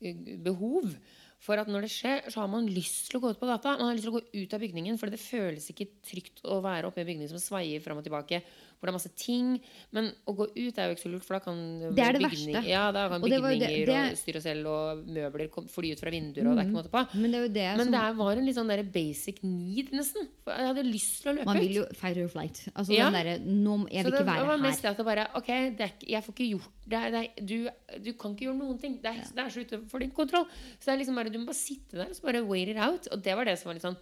[0.06, 0.94] uh, behov.
[1.42, 3.74] For at når det skjer, så har man lyst til å gå ut på gata.
[3.74, 6.60] Man har lyst til å gå ut av bygningen, for det føles ikke trygt å
[6.62, 8.42] være oppe i en bygning som sveier fram og tilbake.
[8.82, 9.60] Hvor det er masse ting.
[9.94, 11.54] Men å gå ut er jo ikke så lurt, for da kan
[11.94, 12.66] Det er det bygning- verste.
[12.66, 15.50] Ja, da kan Og det var det- bygninger det- og styre og stell og møbler
[15.54, 17.14] kom- fly ut fra vinduer, og det er ikke måte på.
[17.14, 19.92] Men det er jo det Men som det var en litt sånn der basic need,
[19.92, 20.26] nesten.
[20.48, 21.46] Jeg hadde lyst til å løpe ut.
[21.46, 22.68] Man vil jo fight or flight.
[22.74, 23.08] Altså Ja.
[23.08, 25.28] den derre nå, Jeg Så vil det ikke være var mest det at det bare
[25.36, 27.68] Ok, det er jeg får ikke gjort det, er- det er, du,
[28.02, 28.98] du kan ikke gjøre noen ting.
[29.00, 30.46] Det er, det er så utenfor din kontroll.
[30.80, 32.76] Så det er liksom bare, du må bare sitte der og så bare wait it
[32.76, 33.06] out.
[33.12, 33.96] Og det var det som var litt sånn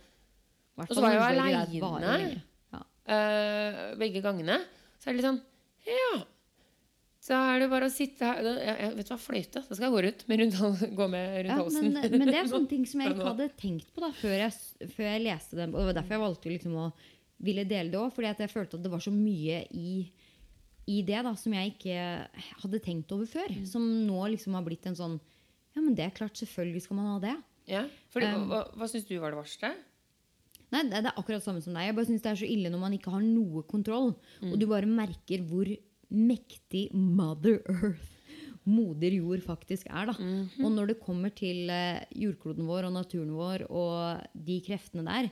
[0.78, 2.42] Og så var jeg jo det
[3.14, 4.60] øh, begge gangene.
[5.00, 5.40] Så er det litt sånn
[5.88, 6.20] Ja.
[7.20, 9.60] Så er det bare å sitte her jeg, jeg, Vet du hva, fløyte.
[9.68, 11.90] Da skal jeg gå rundt med rundt, gå med rundt Ja, halsen.
[11.92, 14.54] men, men det er sånne ting som jeg ikke hadde tenkt på da, før jeg,
[14.94, 15.74] før jeg leste den.
[15.74, 16.86] Og det var derfor jeg valgte liksom å
[17.44, 18.08] ville dele det òg.
[18.16, 19.92] Fordi jeg følte at det var så mye i,
[20.88, 21.98] i det da, som jeg ikke
[22.64, 23.52] hadde tenkt over før.
[23.52, 23.68] Mm.
[23.68, 25.20] Som nå liksom har blitt en sånn
[25.76, 27.36] Ja, men det er klart, selvfølgelig skal man ha det.
[27.70, 27.84] Ja.
[28.10, 29.74] Fordi, Um, hva hva syns du var det verste?
[30.70, 31.88] Nei, det det er akkurat samme som deg.
[31.88, 34.12] Jeg bare synes det er så ille når man ikke har noe kontroll.
[34.46, 35.66] Og du bare merker hvor
[36.10, 38.16] mektig Mother Earth,
[38.70, 40.10] moder jord, faktisk er.
[40.10, 40.14] da.
[40.62, 45.30] Og når det kommer til eh, jordkloden vår og naturen vår og de kreftene der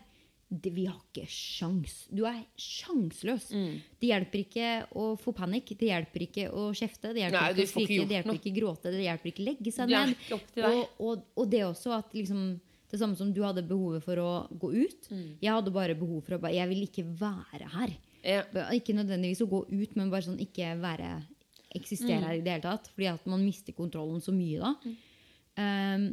[0.49, 2.07] det, Vi har ikke sjans.
[2.09, 3.51] Du er sjanseløs.
[4.01, 5.75] Det hjelper ikke å få panikk.
[5.77, 7.11] Det hjelper ikke å kjefte.
[7.13, 8.07] Det hjelper Nei, ikke å skrike.
[8.09, 8.41] Det hjelper noe.
[8.41, 8.93] ikke gråte.
[8.95, 10.15] Det hjelper ikke legge seg ned.
[10.73, 12.47] Og, og, og det også at liksom
[12.91, 15.09] det samme som du hadde behovet for å gå ut.
[15.13, 15.25] Mm.
[15.45, 17.97] Jeg hadde bare behov for å bare Jeg vil ikke være her.
[18.25, 18.43] Ja.
[18.75, 21.19] Ikke nødvendigvis å gå ut, men bare sånn ikke være
[21.77, 22.25] Eksistere Mm.
[22.25, 22.87] her i det hele tatt.
[22.95, 24.71] Fordi at man mister kontrollen så mye da.
[25.59, 26.07] Um,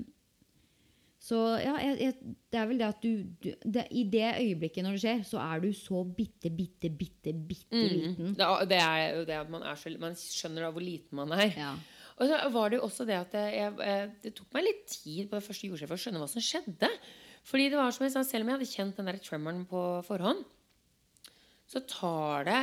[1.26, 4.84] så ja, jeg, jeg, det er vel det at du, du det, I det øyeblikket
[4.86, 8.36] når det skjer, så er du så bitte, bitte, bitte, bitte liten.
[8.38, 11.32] Det, det er jo det at man, er så, man skjønner da hvor liten man
[11.34, 11.48] er.
[11.58, 11.72] Ja.
[12.16, 15.28] Og så var det jo også det at jeg, jeg, det tok meg litt tid
[15.28, 16.90] på det første jordskjelvet å skjønne hva som skjedde.
[17.46, 19.84] Fordi det var som jeg sa, Selv om jeg hadde kjent den der tremoren på
[20.08, 20.46] forhånd,
[21.70, 22.60] så tar det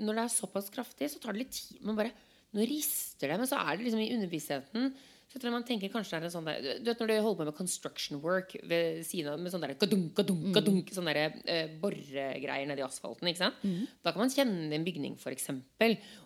[0.00, 1.80] når det er såpass kraftig, så tar det litt tid.
[1.84, 2.14] Man bare,
[2.54, 4.88] Nå rister det, men så er det liksom i underbevisstheten
[5.30, 7.12] så jeg tror man tenker kanskje det er en sånn der, Du vet når du
[7.22, 11.12] holder på med construction work ved siden av med sånn der kadunk, kadunk, gadunk, sånne
[11.14, 13.30] der, eh, boregreier nedi asfalten.
[13.30, 13.60] ikke sant?
[14.02, 15.46] Da kan man kjenne en bygning, f.eks.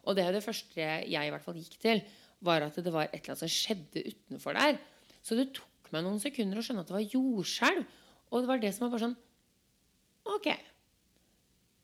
[0.08, 2.00] Og det er det første jeg i hvert fall gikk til,
[2.44, 4.80] var at det var et eller annet som skjedde utenfor der.
[5.24, 7.86] Så det tok meg noen sekunder å skjønne at det var jordskjelv.
[8.32, 9.18] Og det var det som var bare sånn
[10.34, 10.46] Ok.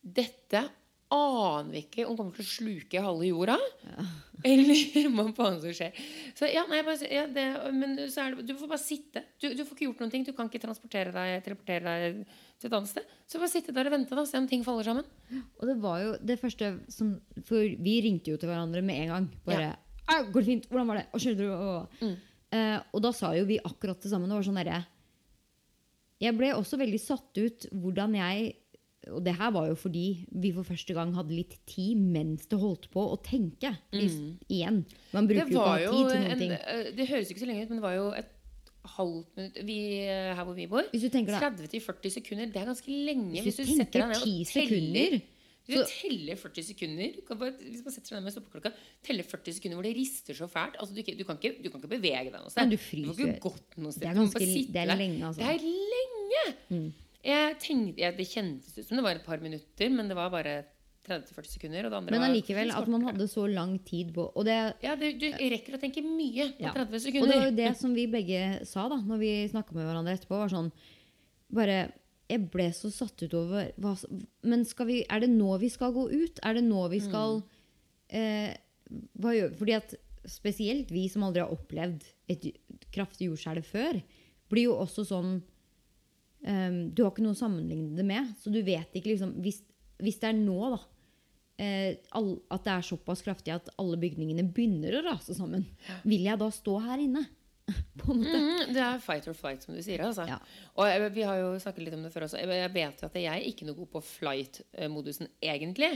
[0.00, 0.62] Dette
[1.10, 3.56] aner vi ikke om kommer til å sluke halve jorda.
[4.50, 5.98] Eller hva faen som skjer.
[6.38, 7.44] Så ja, nei, bare, ja det,
[7.76, 9.24] men så er det, du får bare sitte.
[9.42, 10.24] Du, du får ikke gjort noen ting.
[10.24, 13.12] Du kan ikke transportere deg, teleportere deg til et annet sted.
[13.28, 14.24] Så bare sitte der og vente, da.
[14.28, 15.10] Se om ting faller sammen.
[15.58, 17.12] Og det var jo det første som
[17.48, 19.30] For vi ringte jo til hverandre med en gang.
[19.44, 20.68] Bare «Au, 'Går det fint?
[20.70, 22.16] Hvordan var det?' Og, skjønner du, og,
[22.52, 24.26] eh, og da sa jo vi akkurat det samme.
[24.28, 24.80] Det var sånn derre
[26.20, 28.56] Jeg ble også veldig satt ut hvordan jeg
[29.08, 32.58] Og det her var jo fordi vi for første gang hadde litt tid mens det
[32.60, 33.70] holdt på å tenke.
[33.94, 34.36] Mm.
[34.50, 34.84] Igjen.
[35.14, 36.52] Man bruker jo ikke tid til noen en, ting.
[36.52, 38.28] eh, Det høres ikke så lenge ut, men det var jo et
[38.84, 40.84] halvt minutt vi, eh, her hvor vi bor.
[40.92, 43.40] Hvis du tenker da 30-40 sekunder, det er ganske lenge.
[43.40, 45.20] Hvis Hvis du du tenker deg ned og 10 teller sekunder
[45.70, 48.72] Hvis du teller 40 sekunder du kan bare, Hvis man setter seg ned med stoppeklokka
[49.06, 51.80] teller 40 sekunder hvor det rister så fælt altså, du, du, kan ikke, du kan
[51.84, 52.64] ikke bevege deg noe sted.
[52.66, 54.02] Nei, du får ikke gått noe sted.
[54.02, 55.40] Det er ganske- det er lenge, altså.
[55.40, 55.62] Det er
[55.94, 56.92] lenge!
[57.20, 60.30] Jeg tenkte, jeg, det kjentes ut som det var et par minutter, men det var
[60.32, 60.54] bare
[61.04, 61.88] 30-40 sekunder.
[62.12, 65.80] Men allikevel, at man hadde så lang tid på det, Ja, du, du rekker å
[65.80, 66.72] tenke mye på Ja.
[66.76, 69.88] 30 Og det var jo det som vi begge sa da Når vi snakket med
[69.88, 70.70] hverandre etterpå var sånn
[71.50, 71.78] Bare,
[72.30, 73.94] jeg ble så satt ut over hva,
[74.46, 76.40] Men vi, er det nå vi skal gå ut?
[76.46, 77.40] Er det nå vi skal
[78.08, 78.52] eh,
[79.18, 79.58] Hva gjør vi?
[79.62, 79.94] Fordi at
[80.28, 82.50] spesielt vi som aldri har opplevd Et
[82.94, 84.00] kraftig jordskjelv før
[84.50, 88.60] Blir jo også sånn um, Du har ikke noe å sammenligne det med Så du
[88.66, 89.62] vet ikke liksom Hvis,
[90.02, 90.80] hvis det er nå da
[91.62, 95.66] eh, all, At det er såpass kraftig at alle bygningene Begynner å rase sammen
[96.04, 97.26] Vil jeg da stå her inne?
[98.00, 100.02] På en måte Mm, det er fight or flight, som du sier.
[100.04, 100.26] Altså.
[100.28, 100.38] Ja.
[100.76, 102.40] Og jeg, vi har jo snakket litt om det før også.
[102.40, 105.92] Jeg jeg vet jo at jeg er ikke noe god på flight-modusen egentlig.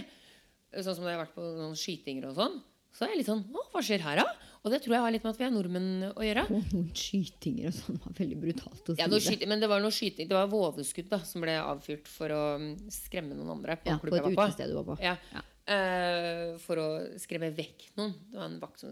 [0.74, 2.62] Sånn som det har vært på noen skytinger og sånn.
[2.94, 4.50] Så er jeg litt sånn Å, hva skjer her, da?
[4.64, 6.44] Og det tror jeg har litt med at vi er nordmenn å gjøre.
[6.48, 9.82] Og noen skytinger og sånn var veldig brutalt å si Ja, skyting, men det var
[9.84, 13.76] noe skyting Det var vådeskudd da, som ble avfyrt for å mm, skremme noen andre.
[13.82, 14.96] På Ja, på et utested du var på.
[15.04, 15.16] Ja.
[15.34, 15.42] Ja.
[15.64, 16.86] Eh, for å
[17.16, 18.10] skremme vekk noen.
[18.28, 18.90] Det var en vakt som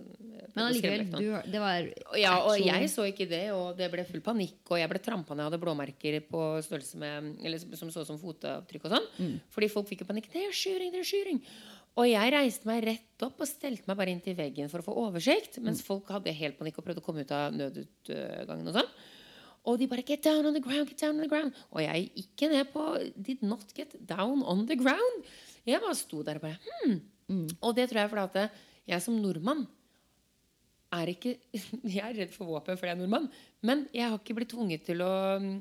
[0.55, 4.23] Men allikevel, du, det var Ja, og jeg så ikke det, og det ble full
[4.25, 4.63] panikk.
[4.73, 8.09] Og jeg ble trampa ned, jeg hadde blåmerker på størrelse med Eller som så ut
[8.09, 9.11] som fotavtrykk og sånn.
[9.19, 9.37] Mm.
[9.53, 10.31] Fordi folk fikk jo panikk.
[10.33, 11.43] Det er skyring, det er skyring.
[12.01, 14.89] Og jeg reiste meg rett opp og stelte meg bare inn til veggen for å
[14.89, 15.61] få oversikt.
[15.61, 15.89] Mens Mm.
[15.93, 18.89] folk hadde helt panikk og prøvde å komme ut av nødutgangen og sånn.
[19.69, 21.53] Og de bare 'get down on the ground', get down on the ground.
[21.71, 25.25] Og jeg gikk ned på 'did not get down on the ground'.
[25.69, 27.47] Jeg bare sto der og bare hmm.
[27.61, 28.61] Og det tror jeg fordi at
[28.93, 29.63] jeg som nordmann
[30.93, 31.37] er ikke
[31.97, 33.29] Jeg er redd for våpen fordi jeg er nordmann.
[33.63, 35.55] Men jeg har ikke blitt tvunget til å um,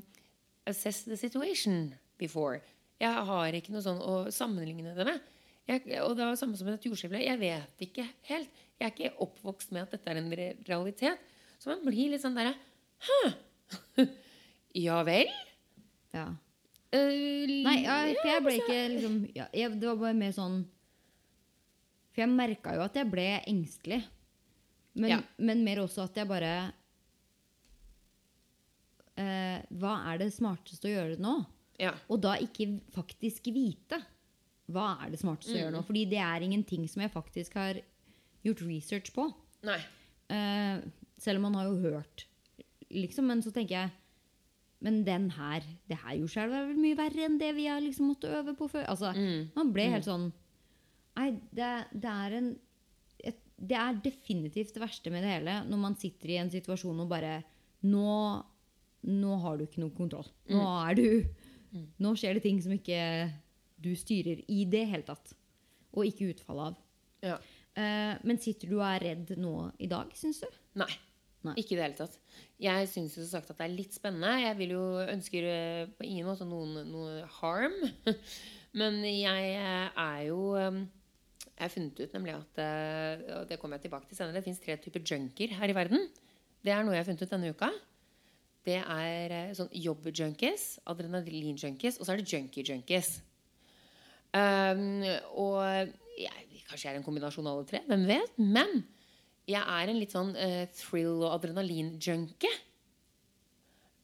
[0.68, 2.60] assess the situation before.
[3.02, 5.22] Jeg har ikke noe sånn å sammenligne det med.
[5.70, 7.16] Jeg, og det var samme som et jordskjelv.
[7.22, 8.60] Jeg vet ikke helt.
[8.82, 10.30] Jeg er ikke oppvokst med at dette er en
[10.68, 11.30] realitet.
[11.62, 12.56] Så man blir litt sånn derre
[13.02, 13.20] Hæ?
[14.86, 15.30] ja vel?
[16.14, 16.28] ja.
[16.92, 20.58] Eh, Nei, ja, for jeg ble ikke liksom ja, jeg, Det var bare mer sånn
[22.12, 24.02] For jeg merka jo at jeg ble engstelig.
[25.00, 25.20] Men, Ja.
[25.39, 26.52] men mer også at jeg bare
[29.18, 31.38] uh, Hva er det smarteste å gjøre nå?
[31.82, 31.94] Ja.
[32.12, 34.02] Og da ikke faktisk vite
[34.72, 35.82] hva er det smarteste å gjøre nå.
[35.84, 37.80] Fordi det er ingenting som jeg faktisk har
[38.46, 39.26] gjort research på.
[40.32, 40.84] Eh,
[41.20, 42.24] selv om man har jo hørt,
[42.94, 43.28] liksom.
[43.28, 43.92] Men så tenker jeg
[44.82, 48.10] Men den her, det her jordskjelvet er vel mye verre enn det vi har liksom
[48.10, 48.88] måttet øve på før.
[48.90, 49.12] Altså,
[49.58, 50.32] Man ble helt sånn
[51.12, 52.48] Nei, det, det er en
[53.28, 57.04] et, Det er definitivt det verste med det hele når man sitter i en situasjon
[57.04, 57.42] og bare
[57.86, 58.16] Nå,
[59.10, 60.28] nå har du ikke noe kontroll.
[60.50, 61.08] Nå er du
[62.02, 63.00] Nå skjer det ting som ikke
[63.82, 65.32] du styrer i det hele tatt.
[65.98, 66.76] Og ikke utfall av.
[67.26, 67.38] Ja.
[67.72, 70.60] Uh, men sitter du og er redd nå i dag, syns du?
[70.82, 70.92] Nei.
[71.42, 71.56] Nei.
[71.58, 72.18] Ikke i det hele tatt.
[72.62, 74.30] Jeg syns jo som sagt at det er litt spennende.
[74.44, 77.78] Jeg vil jo ønsker eh, på ingen måte noen noe harm.
[78.80, 80.84] Men jeg eh, er jo eh,
[81.56, 82.62] Jeg har funnet ut nemlig at
[83.38, 84.38] Og det kommer jeg tilbake til senere.
[84.38, 86.06] Det fins tre typer junkier her i verden.
[86.62, 87.72] Det er noe jeg har funnet ut denne uka.
[88.62, 93.16] Det er sånn jobb-junkies, adrenalin-junkies, og så er det junkie-junkies.
[94.38, 95.02] Um,
[95.42, 95.89] og
[96.22, 97.82] jeg, kanskje jeg er en kombinasjon av alle tre.
[97.89, 98.38] Hvem vet?
[98.38, 98.84] Men
[99.48, 102.54] jeg er en litt sånn uh, thrill- og adrenalin-junkie.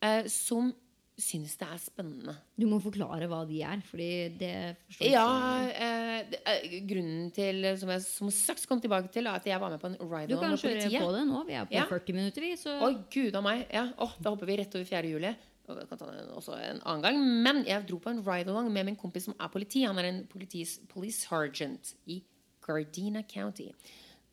[0.02, 0.74] eh, som
[1.18, 2.36] syns det er spennende.
[2.60, 4.08] Du må forklare hva de er, fordi
[4.38, 4.52] det
[4.86, 5.24] forstår Ja,
[5.66, 9.74] ikke uh, grunnen til, som jeg som straks kom tilbake til, er at jeg var
[9.74, 11.44] med på en Du ride-along kan med kjøre på det nå.
[11.48, 11.86] Vi er på Ja.
[11.90, 12.52] 40 minutter, vi.
[12.56, 13.66] Så Oi, gud av meg.
[13.74, 15.10] Ja, Oh, da hopper vi rett over 4.
[15.10, 15.36] juli.
[15.68, 17.44] Kan.
[17.44, 19.82] Men jeg dro på en ride-along med min kompis som er politi.
[19.84, 22.22] Han er en politis, police sergeant i
[22.62, 23.72] Gardena County.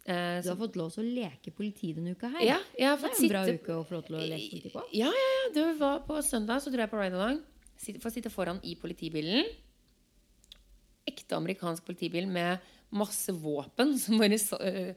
[0.04, 2.42] Eh, du har fått lov til å leke politi denne uka her.
[2.44, 2.98] ja, Det er en
[3.30, 4.80] bra sitte uke å få lov til å leke politi på.
[4.92, 5.44] Ja, ja, ja.
[5.54, 7.38] Det var på søndag, så dro jeg på ride-along.
[8.02, 9.48] Får sitte foran i politibilen.
[11.08, 12.58] Ekte amerikansk politibil med
[12.94, 14.92] masse våpen som bare øh,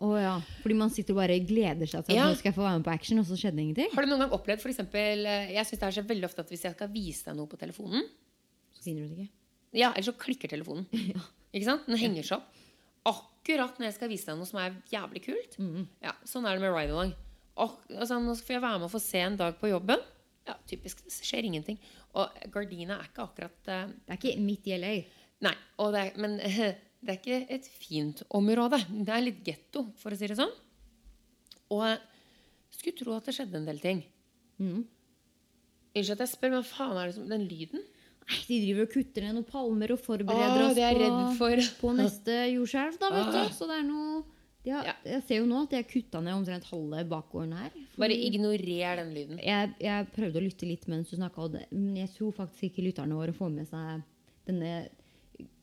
[0.00, 0.34] Å ja.
[0.62, 2.28] Fordi man sitter og bare gleder seg til at Ja.
[2.30, 3.90] nå skal jeg få være med på action, og så skjedde ingenting.
[3.92, 6.40] Har du noen gang opplevd for eksempel, eh, Jeg synes det er så veldig ofte
[6.40, 8.06] at hvis jeg skal vise deg noe på telefonen
[8.72, 9.34] Så finner du det ikke.
[9.76, 10.86] Ja, Eller så klikker telefonen.
[11.52, 11.84] Ikke sant?
[11.86, 12.48] Den henger seg opp.
[13.10, 15.56] Akkurat når jeg skal vise deg noe som er jævlig kult.
[16.04, 17.12] Ja, Sånn er det med ride-along.
[17.60, 20.02] Altså, nå skal jeg være med og få se en dag på jobben.
[20.48, 21.02] Ja, Typisk.
[21.04, 21.78] Det skjer ingenting.
[22.18, 24.94] Og Gardina er ikke akkurat uh, Det er ikke midt i LA.
[25.46, 26.38] Nei, og det er, men
[27.04, 28.80] det er ikke et fint område.
[28.90, 30.52] Det er litt getto, for å si det sånn.
[31.70, 32.00] Og jeg
[32.78, 34.02] skulle tro at det skjedde en del ting.
[34.60, 34.80] Mhm.
[35.90, 37.82] Unnskyld at jeg spør, men faen er det som den lyden?
[38.30, 40.76] Nei, de driver og kutter ned noen palmer og forbereder Åh, oss
[41.34, 41.62] på, for.
[41.80, 42.98] på neste jordskjelv.
[43.00, 43.32] da, vet Åh.
[43.48, 43.56] du.
[43.56, 44.20] Så det er noe
[44.68, 44.94] har, Ja.
[45.04, 47.70] Jeg ser jo nå at jeg kutta ned omtrent halve bakgården her.
[47.96, 49.38] Bare ignorer den lyden.
[49.40, 53.16] jeg, jeg prøvde å lytte litt mens du snakka, men jeg tror faktisk ikke lytterne
[53.16, 54.02] våre får med seg
[54.50, 54.72] denne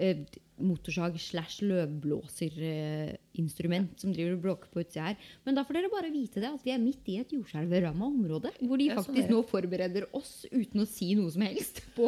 [0.01, 0.17] eh,
[0.57, 5.17] motorsag slash løvblåserinstrument som driver og bråker på utsida her.
[5.45, 8.49] Men da får dere bare vite det, at vi er midt i et jordskjelvramma område.
[8.63, 12.05] Hvor de sånn faktisk nå forbereder oss, uten å si noe som helst, på,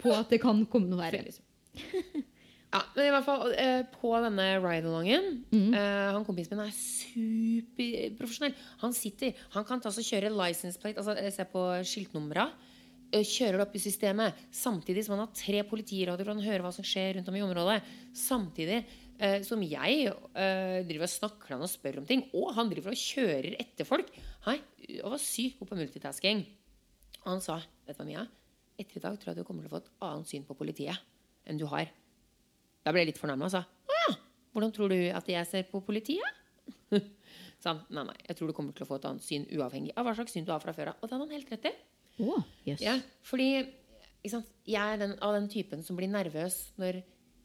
[0.00, 1.20] på at det kan komme noe verre.
[2.70, 5.72] Ja, men i hvert fall eh, på denne ride-alongen mm.
[5.74, 8.54] eh, Han kompisen min er superprofesjonell.
[8.84, 12.44] Han sitter, han kan ta og kjøre license plate, altså eh, se på skiltnumra.
[13.10, 14.38] eh, Kjører det opp i systemet.
[14.54, 17.42] Samtidig som han har tre politiradioer og han hører hva som skjer rundt om i
[17.42, 17.80] området.
[18.14, 18.78] Samtidig
[19.18, 22.28] eh, som jeg eh, driver og snakker han og spør om ting.
[22.38, 24.14] Og han driver og kjører etter folk.
[24.46, 24.60] Hei,
[25.02, 26.46] og var sykt god på multitasking.
[27.24, 28.28] Og han sa, vet du hva Mia?
[28.78, 31.02] Etter i dag tror jeg du kommer til å få et annet syn på politiet
[31.50, 31.90] enn du har.
[32.84, 34.14] Da ble jeg litt fornærma og sa å ja,
[34.54, 36.38] hvordan tror du at jeg ser på politiet?
[37.60, 39.94] sa han nei, nei, jeg tror du kommer til å få et annet syn uavhengig
[39.94, 40.98] av hva slags syn du har fra før av.
[41.00, 41.74] Og det hadde han helt rett i.
[42.20, 42.82] Oh, yes.
[42.84, 43.50] Ja, fordi
[44.20, 47.00] jeg er den, av den typen som blir nervøs når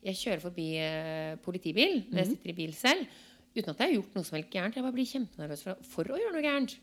[0.05, 3.21] jeg kjører forbi eh, politibil, når jeg sitter i bil selv,
[3.55, 4.75] uten at jeg har gjort noe som helst gærent.
[4.77, 6.75] Jeg bare blir kjempenervøs for, for å gjøre noe gærent.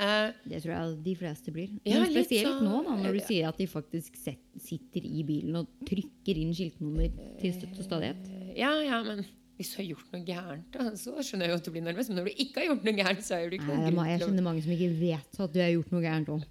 [0.00, 1.70] Eh, Det tror jeg de fleste blir.
[1.84, 5.56] Ja, Men spesielt sånn- nå, da, når du sier at de faktisk sitter i bilen
[5.56, 8.56] og trykker inn skiltnummer til støtte og stadighet.
[8.56, 9.24] ja, ja, men
[9.58, 12.08] hvis du har gjort noe gærent, så skjønner jeg jo at du blir nervøs.
[12.08, 14.06] Men når du ikke har gjort noe gærent, så er du ikke Nei, ma- grunn
[14.12, 16.44] jeg kjenner mange som ikke vet at du har gjort noe gærent òg.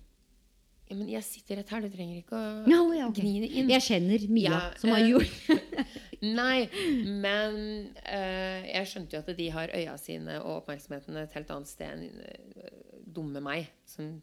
[0.89, 3.21] ja, Men jeg sitter rett her, du trenger ikke å no, ja, okay.
[3.23, 3.69] gni det inn.
[3.69, 5.87] Jeg kjenner Mia Ja, som har eh, gjort
[6.21, 6.67] Nei,
[7.05, 11.67] men uh, jeg skjønte jo at de har øya sine og oppmerksomheten et helt annet
[11.69, 14.13] sted enn eh, dumme meg, som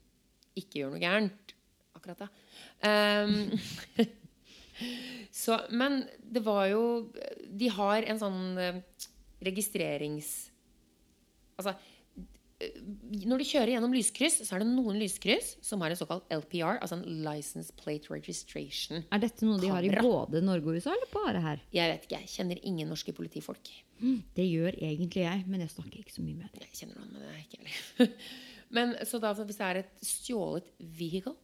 [0.55, 1.55] ikke gjør noe gærent
[2.05, 2.29] akkurat da.
[2.85, 3.51] Um,
[5.45, 6.85] så, men det var jo
[7.49, 8.81] De har en sånn eh,
[9.47, 10.33] registrerings...
[11.55, 11.75] Altså
[12.59, 12.81] eh,
[13.25, 16.81] når du kjører gjennom lyskryss, så er det noen lyskryss som har en såkalt LPR,
[16.83, 19.05] altså en License Plate Registration.
[19.15, 21.63] Er dette noe de har i både Norge og USA, eller bare her?
[21.75, 23.71] Jeg vet ikke, jeg kjenner ingen norske politifolk.
[24.35, 26.65] Det gjør egentlig jeg, men jeg snakker ikke så mye med dem.
[26.67, 28.17] Jeg kjenner noen, men det er ikke heller.
[28.71, 31.35] Men så da, hvis det er et stjålet vehicle,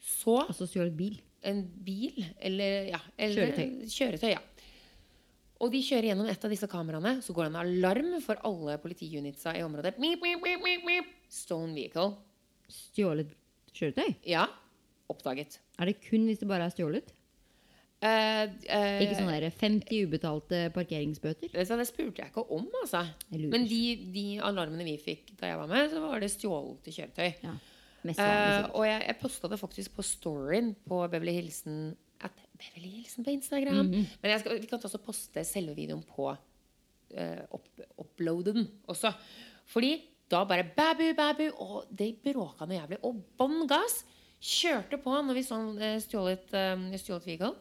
[0.00, 1.20] så Altså stjålet bil.
[1.42, 3.88] en bil eller, ja, eller Kjøretøy.
[3.88, 4.30] kjøretøy.
[4.32, 4.40] ja.
[5.60, 8.76] Og de kjører gjennom et av disse kameraene, så går det en alarm for alle
[8.78, 9.96] politiunitsa i området.
[9.98, 11.04] Meep, meep, meep.
[11.28, 12.12] Stone vehicle.
[12.70, 13.32] Stjålet
[13.74, 14.14] kjøretøy?
[14.30, 14.46] Ja,
[15.10, 15.58] oppdaget.
[15.78, 17.10] Er det kun hvis det bare er stjålet?
[17.98, 21.50] Eh, uh, Ikke sånn der 50 ubetalte parkeringsbøter?
[21.50, 23.02] det, det spurte jeg ikke om, altså.
[23.34, 23.80] Men de,
[24.14, 27.32] de alarmene vi fikk da jeg var med, så var det stjålte kjøretøy.
[27.42, 27.56] Ja.
[28.06, 33.26] Eh, og jeg, jeg posta det faktisk på storyen på Beverly Hilsen at Beverly Hilsen
[33.26, 33.80] på Instagram.
[33.86, 34.06] Mhm.
[34.22, 39.12] Men jeg skal, vi kan også poste selve videoen på uh, opp, uploaden også.
[39.68, 39.96] Fordi
[40.30, 43.00] da bare babu, babu, og det bråka noe jævlig.
[43.08, 44.02] Og bånn gass.
[44.38, 47.54] Kjørte på når vi så eh, stjålet, uh, stjålet vehicle.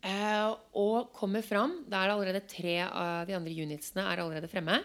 [0.00, 0.48] Eh,
[0.80, 1.82] og kommer fram.
[1.90, 4.78] Da er det allerede tre av de andre unitsene er allerede fremme.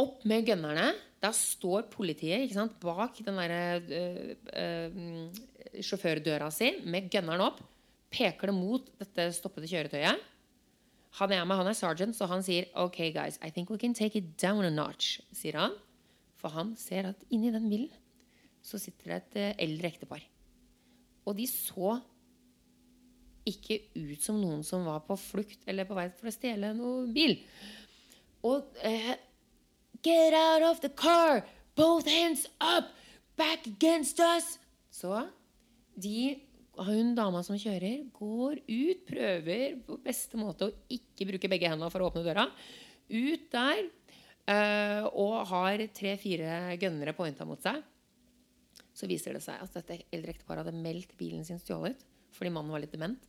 [0.00, 0.90] Opp med gønnerne.
[1.22, 7.62] Da står politiet sant, bak den derre øh, øh, sjåførdøra si med gønneren opp.
[8.12, 10.20] Peker det mot dette stoppede kjøretøyet.
[11.14, 13.94] Han er med, han er sergeant, så han sier OK, guys, I think we can
[13.94, 15.76] take it down a notch, sier han.
[16.36, 17.92] For han ser at inni den bilen
[18.64, 20.24] så sitter det et eldre ektepar.
[21.24, 21.98] Og de så
[23.48, 27.06] ikke ut som noen som var på flukt eller på vei for å stjele noe
[27.12, 27.36] bil.
[28.44, 29.14] Og eh,
[30.04, 31.44] Get out of the car!
[31.76, 32.90] Both hands up!
[33.36, 34.58] Back against us!
[34.92, 35.10] Så
[35.96, 36.36] de,
[36.76, 41.88] hun dama som kjører, går ut, prøver på beste måte å ikke bruke begge hendene
[41.92, 42.44] for å åpne døra.
[43.08, 43.86] Ut der.
[44.44, 47.80] eh, og har tre-fire gønnere pointa mot seg.
[48.94, 51.96] Så viser det seg at dette eldre ekteparet hadde meldt bilen sin stjålet
[52.34, 53.20] fordi mannen var litt dement.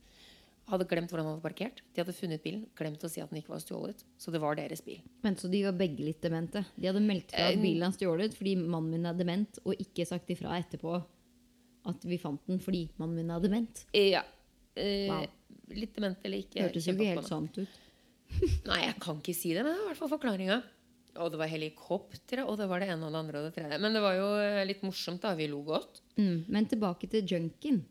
[0.66, 1.80] Hadde glemt hvordan han hadde parkert.
[1.94, 4.00] De hadde funnet bilen, glemt å si at den ikke var stjålet.
[4.18, 4.98] Så det var deres bil.
[5.22, 6.64] Men så de var begge litt demente.
[6.74, 9.78] De hadde meldt fra at Eh, bilen er stjålet fordi mannen min er dement, og
[9.78, 10.96] ikke sagt ifra etterpå
[11.86, 13.84] at vi fant den fordi mannen min er dement.
[13.94, 14.24] Ja.
[14.74, 15.26] Eh, Wow.
[15.70, 16.62] Litt dement eller ikke.
[16.62, 17.78] Hørtes jo ikke helt sant ut.
[18.66, 20.58] Nei, jeg kan ikke si det, men det er i hvert fall forklaringa.
[21.22, 23.78] Og det var helikoptre, og det var det ene og det andre og det tredje.
[23.80, 25.32] Men det var jo eh, litt morsomt, da.
[25.38, 26.02] Vi lo godt.
[26.18, 26.42] Mm.
[26.52, 27.84] Men tilbake til junkien.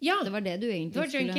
[0.00, 1.34] Ja, Det var det du det var skulle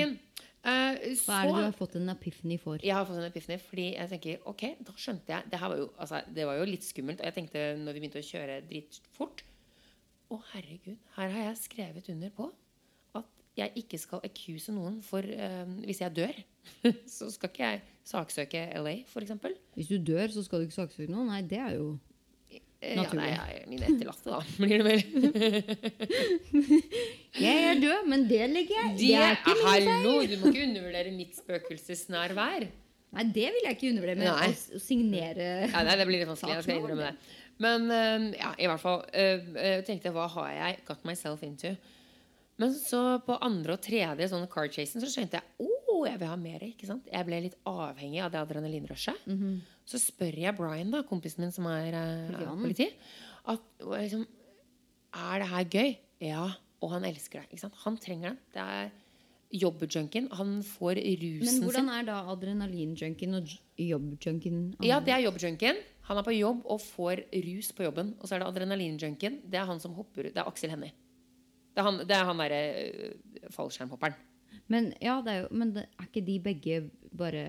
[0.62, 2.78] Eh, Hva er det du har fått en epiphany for?
[2.86, 5.88] jeg har fått en epiphany fordi jeg tenker ok, da skjønte jeg Det var jo,
[5.97, 7.22] altså, det var jo litt skummelt.
[7.24, 9.41] Og jeg tenkte når vi begynte å kjøre dritfort
[10.32, 12.51] Å, herregud, her har jeg skrevet under på
[13.18, 13.26] at
[13.57, 16.38] jeg ikke skal accuse noen for uh, Hvis jeg dør,
[17.18, 17.82] så skal ikke jeg
[18.12, 19.34] saksøke LA, f.eks.
[19.76, 21.34] Hvis du dør, så skal du ikke saksøke noen?
[21.34, 21.89] Nei, det er jo
[22.82, 23.30] Eh, Ja, nei,
[23.70, 24.40] mine etterlatte, da.
[24.62, 25.02] Blir det vel.
[27.46, 29.90] Jeg er død, men det legger jeg Det Det er ikke min feil.
[29.92, 32.66] Hallo, du må ikke undervurdere mitt spøkelsesnærvær.
[33.12, 34.18] Nei, det vil jeg ikke undervurdere.
[34.22, 34.50] Men Nei.
[34.78, 36.58] å signere Ja, nei, det blir litt vanskelig.
[36.58, 37.40] Jeg skal innrømme det.
[37.62, 41.74] Men eh, ja, i hvert fall eh, Jeg tenkte hva har jeg got myself into?
[42.62, 46.30] Men så på andre og tredje sånn car chasen så skjønte jeg å, jeg vil
[46.30, 46.64] ha mer.
[46.66, 47.08] ikke sant?
[47.12, 49.24] Jeg ble litt avhengig av det adrenalinrushet.
[49.92, 52.64] Så spør jeg Brian, da, kompisen min som er eh, Politimannen.
[52.64, 52.88] politi,
[53.52, 54.26] at liksom,
[55.20, 55.94] er det her gøy.
[56.22, 56.48] Ja,
[56.82, 57.72] og han elsker det.
[57.84, 58.54] Han trenger det.
[58.56, 58.92] Det er
[59.52, 60.30] jobbjunkien.
[60.38, 61.60] Han får rusen sin.
[61.60, 64.62] Men hvordan er da adrenalinjunkien og jobbjunkien?
[64.86, 65.82] Ja, det er jobbjunkien.
[66.08, 68.16] Han er på jobb og får rus på jobben.
[68.20, 69.42] Og så er det adrenalinjunkien.
[69.44, 70.32] Det er han som hopper.
[70.32, 70.96] Det er Aksel Hennie.
[71.72, 74.18] Det er han, det er han derre øh, fallskjermhopperen.
[74.72, 76.82] Men, ja, det er jo, men det, er ikke de begge
[77.18, 77.46] bare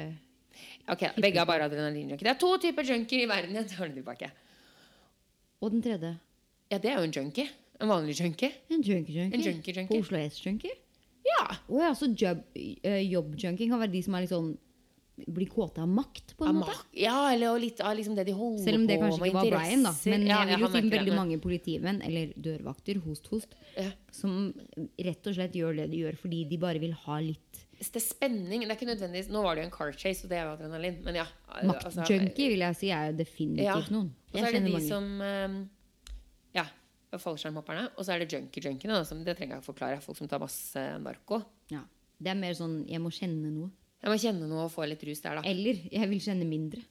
[0.93, 2.25] Ok, Begge har bare adrenalinjunkie.
[2.27, 3.55] Det er to typer junkier i verden.
[3.61, 4.31] Jeg tar det tilbake.
[5.63, 6.15] Og den tredje?
[6.73, 7.49] Ja, det er jo en junkie.
[7.83, 8.53] En vanlig junkie.
[8.71, 9.89] En junkie-junkie?
[9.89, 10.75] På Oslo S-junkie?
[11.27, 11.47] Ja.
[11.69, 14.53] Å ja, så jobb, eh, kan være de som er litt sånn
[15.29, 16.77] blir kåte av makt, på en Av måte?
[16.97, 19.51] ja, eller litt av liksom det de holder på Selv om det kanskje ikke var
[19.53, 19.93] Brian, da.
[20.09, 23.91] Men Ja, jeg vil jo si det, veldig mange politimenn, eller dørvakter, host, host, Ja.
[24.11, 24.55] som
[24.99, 28.05] rett og slett gjør det de gjør fordi de bare vil ha litt Det er
[28.07, 28.61] spenning.
[28.63, 30.53] Det er ikke nødvendigvis Nå var det jo en car chase, og det er jo
[30.57, 31.03] adrenalin.
[31.05, 31.27] Men ja.
[31.49, 33.75] altså- Maktjunkie, vil jeg si, er definitivt Ja.
[33.91, 34.13] noen.
[34.33, 34.89] Og så er det de mange.
[34.89, 35.67] som eh,
[36.55, 36.67] Ja,
[37.19, 37.89] fallskjermhopperne.
[37.99, 39.05] Og så er det junkie-junkiene.
[39.07, 40.01] som- Det trenger jeg å forklare.
[40.03, 41.45] Folk som tar masse narko.
[41.71, 41.81] Ja.
[42.23, 43.71] Det er mer sånn jeg må kjenne noe.
[44.03, 45.43] Jeg må kjenne noe og få litt rus der, da.
[45.45, 46.83] Eller jeg vil kjenne mindre.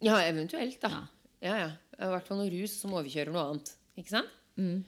[0.00, 0.88] Ja, eventuelt, da.
[0.88, 1.06] Ja.
[1.42, 1.70] Ja, ja.
[1.98, 3.74] I hvert fall noe rus som overkjører noe annet.
[3.98, 4.28] Ikke sant?
[4.58, 4.84] Mm.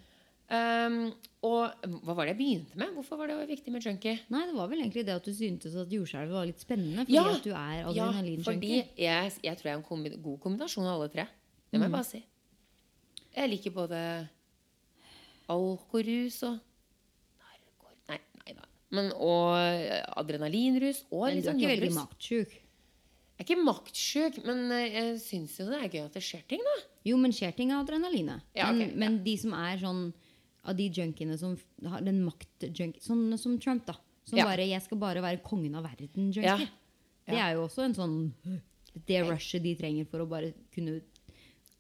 [0.53, 0.97] Um,
[1.45, 1.73] og
[2.05, 2.91] hva var det jeg begynte med?
[2.99, 4.19] Hvorfor var det viktig med junkie?
[4.33, 7.07] Nei, det var vel egentlig det at du syntes at jordskjelvet var litt spennende.
[7.07, 7.25] Fordi Ja.
[7.33, 10.85] at du er adrenalin Ja, fordi jeg, jeg tror jeg er en kombi god kombinasjon
[10.87, 11.25] av alle tre.
[11.73, 11.81] Det Mm.
[11.81, 12.25] må jeg bare si.
[13.35, 14.01] Jeg liker både
[15.51, 16.59] alkorus og
[17.41, 17.95] narkor...
[18.11, 18.69] Nei, nei da.
[18.95, 22.53] Men, og eh, adrenalinrus og Men du er sånn ikke veldig maktsjuk.
[22.55, 26.45] Jeg er ikke maktsjuk, men eh, jeg syns jo det er gøy at det skjer
[26.53, 26.77] ting, da.
[27.11, 28.45] Jo, men skjer ting av adrenalinet.
[28.57, 29.01] Ja, men, ok, ja.
[29.03, 30.05] men de som er sånn
[30.65, 31.57] av de junkiene som
[31.91, 33.97] har den maktjunkie Sånn som Trump, da.
[34.25, 34.45] Som Ja.
[34.49, 36.43] bare 'Jeg skal bare være kongen av verden'-junkie.
[36.43, 36.57] Ja.
[37.27, 38.33] Det er jo også en sånn
[39.07, 41.01] Det rushet de trenger for å bare kunne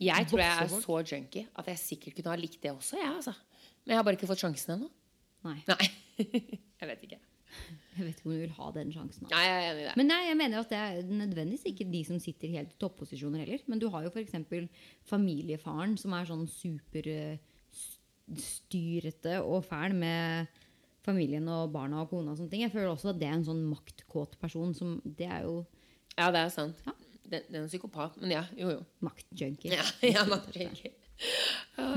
[0.00, 3.06] Jeg tror jeg er så junkie at jeg sikkert kunne ha likt det også, jeg,
[3.14, 3.34] altså.
[3.86, 4.90] Men jeg har bare ikke fått sjansen ennå.
[5.44, 5.90] Nei, Nei.
[6.80, 7.18] jeg vet ikke.
[7.96, 9.28] jeg vet ikke om du vil ha den sjansen.
[9.30, 9.96] Nei, jeg er enig i det.
[9.96, 13.44] Men nei, jeg mener at det er nødvendigvis ikke de som sitter helt i topposisjoner
[13.44, 13.60] heller.
[13.68, 14.32] Men du har jo f.eks.
[15.06, 16.48] familiefaren som er sånn
[18.28, 20.46] superstyrete og fæl med
[21.04, 22.62] familien og barna og kona og sånne ting.
[22.64, 25.64] Jeg føler også at det er en sånn maktkåt person som Det er jo
[26.16, 26.80] Ja, det er sant.
[26.86, 26.92] Ja.
[27.24, 28.16] Det, det er en psykopat.
[28.20, 28.82] Men ja, jo, jo.
[29.04, 29.72] maktjunkie.
[29.74, 30.92] Ja, ja, maktjunkie.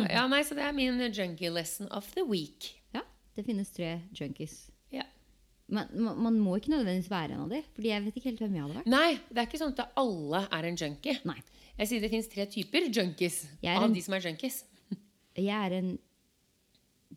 [0.09, 2.67] Ja, nei, så det er min junkie lesson of the week.
[2.93, 3.01] Ja,
[3.35, 4.69] det finnes tre junkies.
[4.93, 5.03] Ja.
[5.67, 8.39] Men man, man må ikke nødvendigvis være en av de, Fordi jeg vet ikke helt
[8.43, 8.89] hvem jeg hadde vært.
[8.93, 11.17] Nei, det er ikke sånn at alle er en junkie.
[11.27, 11.37] Nei.
[11.77, 14.63] Jeg sier det fins tre typer junkies av en- de som er junkies.
[15.37, 15.91] Jeg er en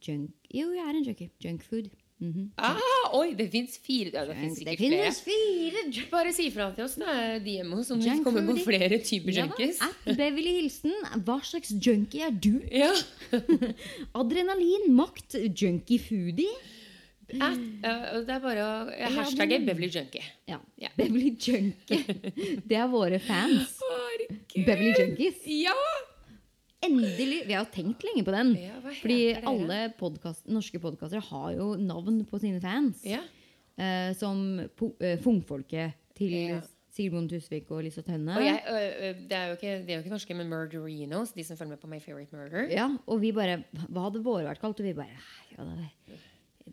[0.06, 0.30] junk...
[0.50, 1.30] Jo, jeg er en junkie.
[1.44, 1.90] Junkfood.
[2.20, 2.48] -hmm.
[2.56, 5.12] Ah, oi, det fins fire ja, Det fins Det sikkert flere.
[5.28, 6.06] fire.
[6.12, 9.32] Bare si fra til oss da, de hjemme hos om vi kommer på flere typer
[9.34, 9.80] Ja da, junkies.
[9.80, 10.96] at Beverly Hilsen.
[11.24, 12.60] Hva slags junkie er du?
[12.72, 12.92] Ja.
[14.20, 16.52] Adrenalin, makt, junkie foodie?
[17.30, 20.24] At, uh, det er bare å uh, Hashtagget Beverly Junkie.
[20.50, 20.58] Ja.
[20.74, 20.90] Yeah.
[20.98, 22.02] Beverly Junkie.
[22.66, 23.76] Det er våre fans.
[23.86, 24.64] Herregud.
[24.66, 25.44] Beverly Junkies.
[25.46, 25.76] Ja!
[26.84, 27.42] Endelig!
[27.46, 28.54] Vi har jo tenkt lenge på den.
[28.56, 33.02] Ja, Fordi alle podcast, norske podkastere har jo navn på sine fans.
[33.04, 33.20] Ja.
[33.80, 36.60] Eh, som eh, Fungfolket til Ja.
[37.08, 38.34] Bonde Tusvik og Lisa Tønne.
[38.36, 38.58] Og jeg,
[39.30, 41.80] det, er jo ikke, det er jo ikke norske, men Murderinos, de som følger med
[41.80, 42.66] på My Favorite Murder.
[42.68, 44.82] Ja, og vi bare Hva hadde våre vært kalt?
[44.82, 45.14] Og vi bare
[45.54, 46.26] ja, det er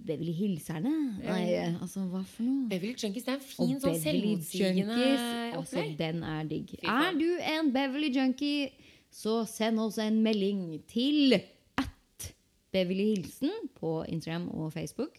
[0.07, 0.91] Beverly Hilserne?
[1.23, 1.45] Nei,
[1.81, 2.65] altså, hva for noe?
[2.69, 5.55] Beverly Junkies, det er en Og fin, sånn selvmotsigende opplegg.
[5.57, 5.95] Altså, opplegg.
[6.01, 6.75] den er digg.
[6.83, 8.67] Er du en Beverly Junkie,
[9.13, 11.37] så send oss en melding til
[11.79, 12.27] at
[12.73, 15.17] Beverly Hilsen på Instagram og Facebook.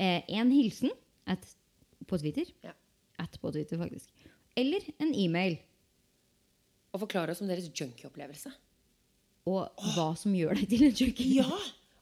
[0.00, 0.92] Eh, en hilsen
[1.28, 1.44] at,
[2.08, 2.48] på Twitter.
[2.64, 2.72] Ja.
[3.20, 4.08] At på Twitter, faktisk.
[4.56, 5.58] Eller en e-mail.
[6.94, 8.50] Og forklare oss om deres junkie-opplevelse.
[9.50, 11.36] Og hva som gjør deg til en junkie.
[11.42, 11.60] Ja!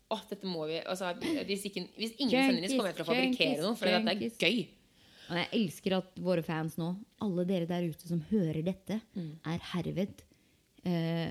[0.08, 1.10] Åh, dette må vi altså,
[1.44, 3.74] hvis, ikke, hvis ingen sender inn, så kommer jeg til å fabrikkere noe.
[3.76, 4.62] For dette er gøy.
[5.28, 6.86] Og jeg elsker at våre fans nå,
[7.20, 9.34] alle dere der ute som hører dette, Mm.
[9.44, 10.22] er herved
[10.84, 11.30] eh,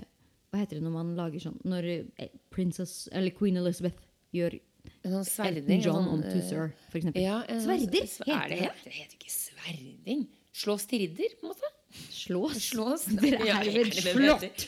[0.52, 4.00] Hva heter det når man lager sånn Når eh, princess, eller queen Elizabeth
[4.36, 4.58] gjør
[5.04, 5.82] En sånn sverding.
[5.84, 7.24] John sånn, om sånn, to eh, sir, for eksempel.
[7.24, 8.70] Ja, sånn- Sverder, heter er det.
[8.86, 8.94] det.
[8.98, 10.22] Heter ikke sverding.
[10.58, 11.72] Slås til ridder, på en måte.
[12.10, 12.62] Slås.
[12.72, 13.04] Slås.
[13.22, 14.68] Dere er det slått.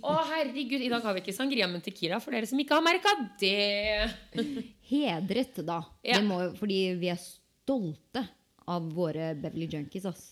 [0.00, 2.84] Å, herregud, i dag har vi ikke sangria, men tequila for dere som ikke har
[2.84, 3.10] merka
[3.40, 4.12] det.
[4.90, 5.80] Hedret, da.
[6.04, 6.20] Ja.
[6.20, 8.22] Det må, fordi vi er stolte
[8.70, 10.30] av våre Beverly Junkies, ass.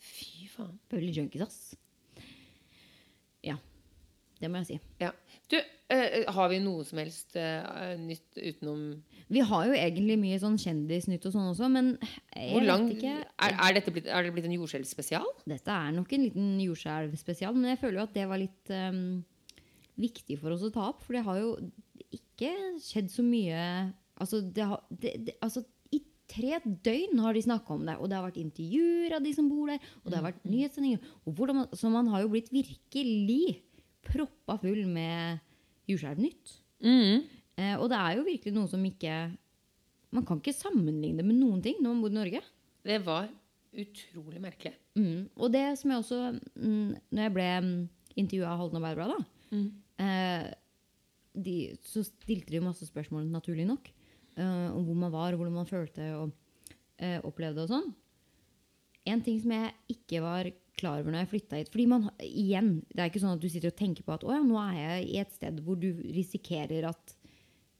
[0.00, 0.78] Fy faen.
[0.88, 1.58] Beverly Junkies, ass.
[4.36, 4.76] Det må jeg si.
[5.00, 5.12] Ja.
[5.48, 8.82] Du, uh, har vi noe som helst uh, nytt utenom
[9.32, 11.94] Vi har jo egentlig mye sånn kjendisnytt og sånn også, men
[12.34, 13.14] jeg Hvor lang vet ikke.
[13.22, 15.30] er, er, dette blitt, er det blitt en jordskjelvspesial?
[15.48, 19.06] Dette er nok en liten jordskjelvspesial, men jeg føler jo at det var litt um,
[20.00, 21.06] viktig for oss å ta opp.
[21.06, 21.54] For det har jo
[22.16, 22.52] ikke
[22.84, 23.62] skjedd så mye
[24.16, 25.60] Altså, det har, det, det, altså
[25.92, 29.32] i tre døgn har de snakka om det, og det har vært intervjuer av de
[29.36, 31.10] som bor der, og det har vært nyhetssendinger.
[31.28, 33.58] Og hvordan så man har jo blitt virkelig
[34.06, 35.42] proppa full med
[35.90, 36.54] jordskjelvnytt.
[37.56, 39.14] Eh, og det er jo virkelig noe som ikke
[40.14, 42.42] Man kan ikke sammenligne med noen ting når man bor i Norge.
[42.86, 43.26] Det var
[43.76, 44.76] utrolig merkelig.
[44.96, 45.26] Mm.
[45.36, 46.20] Og det som jeg også
[46.54, 47.74] mm, Når jeg ble mm,
[48.16, 49.60] intervjua av Halden Arbeiderblad, da,
[50.04, 50.46] eh,
[51.36, 53.90] de, så stilte de masse spørsmål, naturlig nok,
[54.38, 56.30] eh, om hvor man var, og hvordan man følte og
[56.96, 57.90] eh, opplevde og sånn.
[59.06, 62.70] En ting som jeg ikke var klar over når jeg flytta hit fordi man, igjen,
[62.92, 64.76] Det er ikke sånn at du sitter og tenker på at å ja, nå er
[64.80, 67.16] jeg i et sted hvor du risikerer at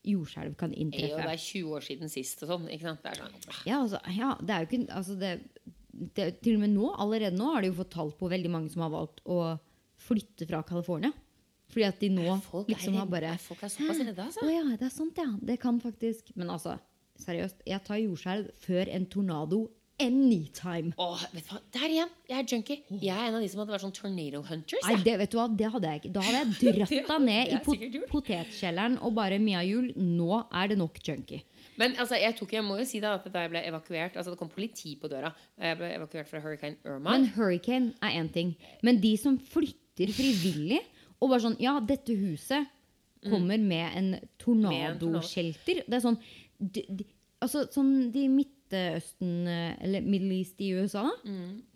[0.06, 1.28] jordskjelv kan Jo, det inntreffe.
[1.32, 2.66] er 20 år siden sist og sånn.
[2.70, 3.02] Ikke sant?
[3.02, 5.32] Det er sånn Ja, altså, ja, det er jo ikke altså det,
[6.14, 8.70] det, Til og med nå, allerede nå har de jo fått tall på veldig mange
[8.72, 9.40] som har valgt å
[10.06, 11.10] flytte fra California.
[11.72, 14.46] Fordi at de nå Folk liksom er, har bare folk er såpass redde, Å altså.
[14.52, 15.32] ja, det er sant, ja.
[15.50, 16.76] Det kan faktisk Men altså,
[17.18, 17.64] seriøst.
[17.66, 19.64] Jeg tar jordskjelv før en tornado
[20.02, 20.92] anytime.
[21.00, 21.60] Åh, vet du hva?
[21.76, 22.14] Der igjen!
[22.28, 22.82] Jeg er junkie.
[22.90, 24.84] Jeg er en av de som hadde vært sånn tornado hunters.
[24.86, 26.12] Nei, det, vet du hva, det hadde jeg ikke.
[26.16, 30.72] Da hadde jeg dratt deg ned i pot potetkjelleren og bare Mia Juel, nå er
[30.72, 31.42] det nok junkie.
[31.80, 34.32] Men altså, jeg, tok, jeg må jo si da at da jeg ble evakuert Altså
[34.32, 35.28] Det kom politi på døra.
[35.60, 37.10] Jeg ble evakuert fra Hurricane Irma.
[37.10, 38.54] Men hurricane er én ting.
[38.86, 40.80] Men de som flytter frivillig
[41.20, 42.72] og bare sånn Ja, dette huset
[43.26, 45.82] kommer med en tornadoshelter.
[45.86, 46.18] Det er sånn
[46.56, 47.06] de, de,
[47.44, 48.24] Altså sånn de
[48.66, 51.04] Midtøsten eh, Eller Middle East i USA,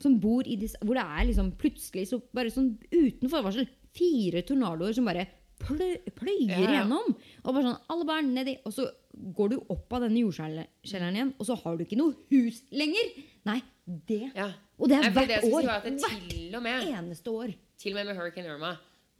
[0.01, 4.43] som bor i disse Hvor det er liksom plutselig så bare sånn uten forvarsel fire
[4.47, 5.26] tornadoer som bare
[5.61, 6.74] plø, pløyer Ja, ja.
[6.80, 7.14] gjennom.
[7.45, 8.57] Og bare sånn Alle barn nedi.
[8.64, 8.86] Og så
[9.36, 13.11] går du opp av denne jordskjelleren igjen, og så har du ikke noe hus lenger!
[13.49, 14.47] Nei, det ja.
[14.78, 15.66] Og det er hvert år.
[15.99, 17.53] Si det Hvert med eneste år.
[17.80, 18.70] Til og med med Hurricane Irma,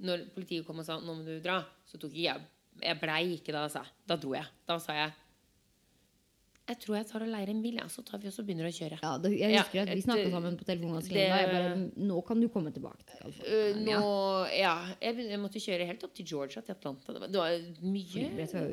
[0.01, 2.41] når politiet kom og sa 'nå må du dra', så tok ikke jeg
[2.83, 3.83] Jeg blei ikke da, altså.
[4.09, 4.47] Da dro jeg.
[4.67, 5.13] Da sa jeg
[6.71, 8.73] jeg tror jeg tar og leier en bil, ja, så tar vi også begynner å
[8.75, 8.99] kjøre.
[9.03, 11.41] Ja, det, jeg Ja, husker at Vi snakka sammen på telefonen ganske lenge.
[11.41, 13.05] Jeg bare, nå kan du komme tilbake.
[13.11, 13.99] til uh, nå,
[14.57, 17.13] ja, jeg, jeg måtte kjøre helt opp til Georgia, til Atlanta.
[17.13, 18.31] Det var, det var mye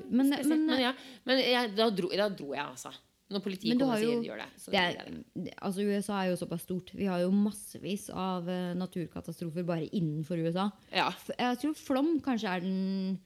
[0.10, 0.94] men- men- Men, ja,
[1.26, 2.94] men jeg, da, dro, da dro jeg, altså.
[3.28, 4.46] Når politiet kommer og sier de gjør det.
[4.56, 5.16] Så det.
[5.44, 6.94] det- altså USA er jo såpass stort.
[6.96, 10.70] Vi har jo massevis av uh, naturkatastrofer bare innenfor USA.
[10.94, 11.10] Ja.
[11.36, 13.18] Jeg tror flom kanskje er den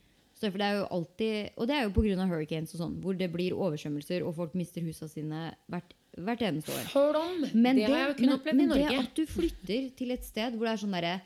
[0.41, 2.25] Så for det er jo alltid, og det er jo pga.
[2.25, 6.73] hurricanes og sånn, hvor det blir oversvømmelser og folk mister husene sine hvert, hvert eneste
[6.73, 6.87] år.
[6.89, 7.43] Flom!
[7.53, 8.87] Men det, har jeg jo kun opplevd men i Norge.
[8.87, 11.19] Men det at du flytter til et sted hvor det er sånn derre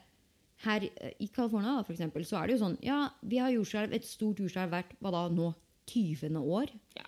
[0.65, 3.95] her eh, I California for eksempel, så er det jo sånn Ja, vi har jordskjelv,
[3.95, 5.53] et stort jordskjelv hvert hva da nå
[5.91, 6.35] 20.
[6.41, 6.71] år.
[6.97, 7.07] Ja.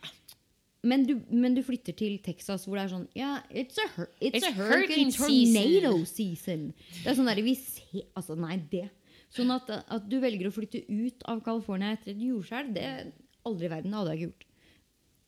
[0.87, 3.87] Men du, men du flytter til Texas hvor det er sånn Ja, it's a,
[4.21, 6.69] it's It's a hurricane hurricane tornado season.
[7.01, 8.87] Det er sånn der, vi ser, altså Nei, det.
[9.33, 12.85] Sånn at, at du velger å flytte ut av California etter et jordskjelv, det
[13.47, 14.45] aldri i verden hadde jeg ikke gjort.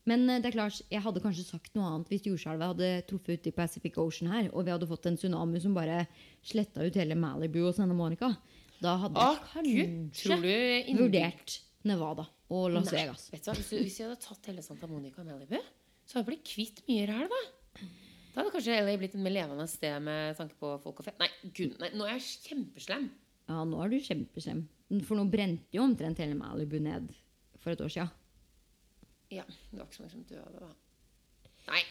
[0.10, 3.40] Men eh, det er klart, jeg hadde kanskje sagt noe annet hvis jordskjelvet hadde truffet
[3.40, 6.06] ut i Pacific Ocean her, og vi hadde fått en tsunami som bare
[6.46, 8.32] sletta ut hele Malibu og Santa Monica.
[8.80, 13.28] Da hadde jeg kanskje vurdert Nevada og Las Nei, Vegas.
[13.34, 15.60] Vet du hva, hvis, du, hvis vi hadde tatt hele Santa Monica og Malibu,
[16.08, 17.90] så hadde vi blitt kvitt mye ræl, da.
[18.30, 21.14] Da hadde kanskje LA blitt et mer levende sted med tanke på folk og fe...
[21.20, 23.10] Nei, gud, nei, nå er jeg kjempeslem.
[23.50, 24.64] Ja, nå er du kjempeslem.
[25.06, 27.10] For nå brente jo omtrent hele Malibu ned
[27.62, 28.12] for et år siden.
[29.34, 30.70] Ja, det var ikke så mange som døde, da.
[31.70, 31.82] Nei.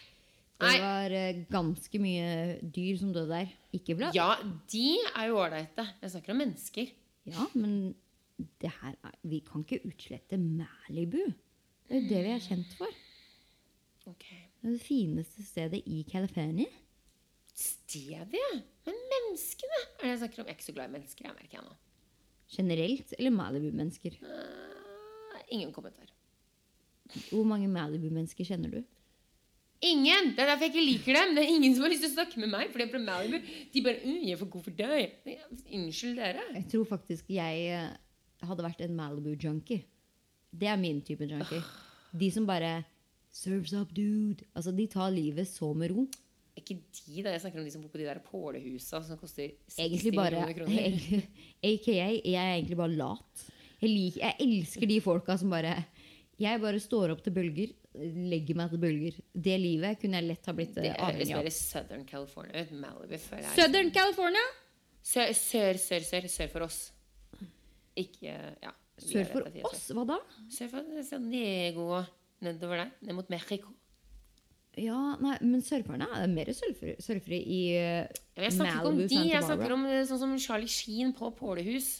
[0.58, 2.30] Det var eh, ganske mye
[2.74, 3.52] dyr som døde der.
[3.78, 4.08] Ikke bra.
[4.16, 4.32] Ja,
[4.72, 5.84] de er jo ålreite.
[6.02, 6.90] Jeg snakker om mennesker.
[7.30, 7.94] Ja, men
[8.62, 11.20] det her er, vi kan ikke utslette Malibu.
[11.86, 12.98] Det er jo det vi er kjent for.
[14.10, 14.26] Ok.
[14.58, 16.66] Det er det fineste stedet i California.
[17.54, 18.50] Stedet, ja.
[18.88, 20.48] Men menneskene er det jeg snakker om.
[20.48, 21.74] Jeg er ikke så glad i mennesker, jeg merker jeg nå.
[22.48, 24.14] Generelt eller Malibu-mennesker?
[24.24, 26.08] Uh, ingen kommentar.
[27.28, 28.80] Hvor mange Malibu-mennesker kjenner du?
[29.84, 30.32] Ingen!
[30.34, 31.36] Det er derfor jeg ikke liker dem.
[31.36, 32.72] Det er ingen som har lyst til å snakke med meg.
[32.72, 33.52] For de er fra Malibu.
[33.74, 35.34] De bare «Uh, 'Jeg er for god for deg'.
[35.76, 36.46] Unnskyld dere.
[36.56, 37.92] Jeg tror faktisk jeg eh,
[38.48, 39.84] hadde vært en Malibu-junkie.
[40.50, 41.60] Det er min type junkie.
[42.16, 42.80] De som bare
[43.30, 44.42] Serves up, dude.
[44.56, 46.08] Altså, De tar livet så med ro.
[46.58, 47.32] Ikke de, da.
[47.34, 50.56] Jeg snakker om de som bor på de der pålehusa som koster 60 bare millioner
[50.56, 51.24] kroner.
[51.70, 53.44] AKA, jeg er egentlig bare lat.
[53.78, 55.76] Jeg, liker, jeg elsker de folka som bare
[56.38, 59.20] Jeg bare står opp til bølger, legger meg til bølger.
[59.34, 61.50] Det livet kunne jeg lett ha blitt Det eh, høres avhengig mer.
[61.54, 62.74] Southern California ut.
[62.82, 64.44] Malibu er Southern California!
[65.08, 66.78] Sør, sør, sør, sør, sør for oss.
[67.98, 68.74] Ikke ja.
[68.98, 70.18] Sør for av oss, hva da?
[70.52, 72.94] Sør for San Diego og nedover der.
[73.06, 73.77] Ned mot Mexico.
[74.78, 79.08] Ja, nei, men surferne er mer surfere, surfere i uh, jeg snakker ikke om Malibu,
[79.10, 79.22] de.
[79.32, 81.98] Jeg snakker om eh, sånn som Charlie Sheen på pålehus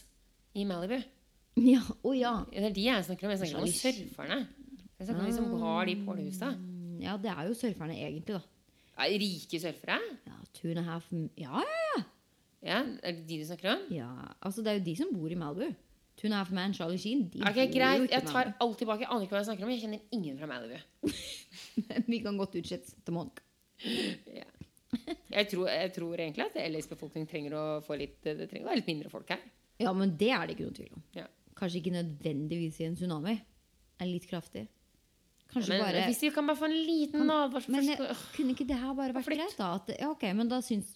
[0.57, 0.99] i Malibu.
[1.59, 2.37] Ja, oh, ja.
[2.47, 3.31] Det er de jeg snakker om.
[3.33, 3.73] Jeg snakker Charlie...
[3.73, 4.37] om surferne.
[4.95, 6.51] Jeg snakker om de som har de pålehusa.
[6.53, 8.39] da Ja, det er jo surferne egentlig, da.
[8.93, 9.97] Ja, rike surfere?
[10.29, 12.03] Ja, two and a half Ja, Ja, ja,
[12.63, 13.83] Ja, Er det de du snakker om?
[13.91, 14.09] ja.
[14.39, 15.75] Altså, det er jo de som bor i Malibu.
[16.27, 17.27] A half man, Charlie Sheen.
[17.31, 19.05] De Ok, Greit, jeg tar alt tilbake.
[19.05, 19.71] Jeg aner ikke hva jeg snakker om.
[19.71, 20.79] Jeg kjenner ingen fra Malibu.
[22.11, 23.45] Vi kan godt utsette til Monica.
[24.35, 24.47] Ja.
[25.29, 28.71] Jeg, tror, jeg tror egentlig at LAs befolkning trenger å få litt Det trenger å
[28.71, 29.45] være litt mindre folk her.
[29.79, 31.05] Ja, men det er det ikke noe tvil om.
[31.15, 31.27] Ja.
[31.59, 33.37] Kanskje ikke nødvendigvis i en tsunami.
[33.99, 34.65] Er litt kraftig.
[35.49, 38.67] Kanskje Men bare hvis vi kan bare få en liten advarsel Men først kunne ikke
[38.69, 39.71] det her bare vært greit, da?
[39.79, 40.91] At, ja, ok, men da syns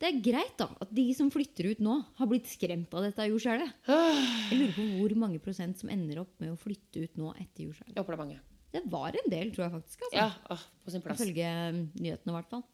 [0.00, 3.26] Det er greit, da, at de som flytter ut nå, har blitt skremt av dette
[3.28, 3.74] jordskjelvet.
[3.90, 7.66] Jeg lurer på hvor mange prosent som ender opp med å flytte ut nå etter
[7.66, 7.92] jordskjelvet.
[7.92, 8.38] Jeg håper det er mange.
[8.70, 10.06] Det var en del, tror jeg faktisk.
[10.06, 10.16] Altså.
[10.22, 11.20] Ja, åh, på sin plass.
[11.20, 12.64] Ifølge mm, nyhetene, i hvert fall.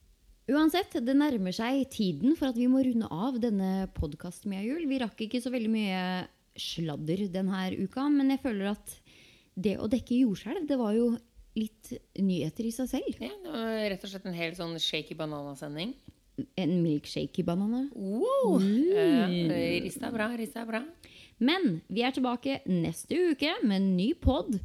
[0.46, 4.84] Uansett, det nærmer seg tiden for at vi må runde av denne podkasten med jul.
[4.86, 6.02] Vi rakk ikke så veldig mye
[6.56, 8.98] sladder denne uka, men jeg føler at
[9.58, 11.16] det å dekke jordskjelv, det var jo
[11.56, 13.18] litt nyheter i seg selv.
[13.18, 15.96] Ja, det var rett og slett en helt sånn shaky bananasending.
[16.56, 17.86] En milkshake i bananer.
[17.96, 18.58] Wow!
[18.60, 20.82] Eh, rista bra, rista bra.
[21.38, 24.58] Men vi er tilbake neste uke med en ny pod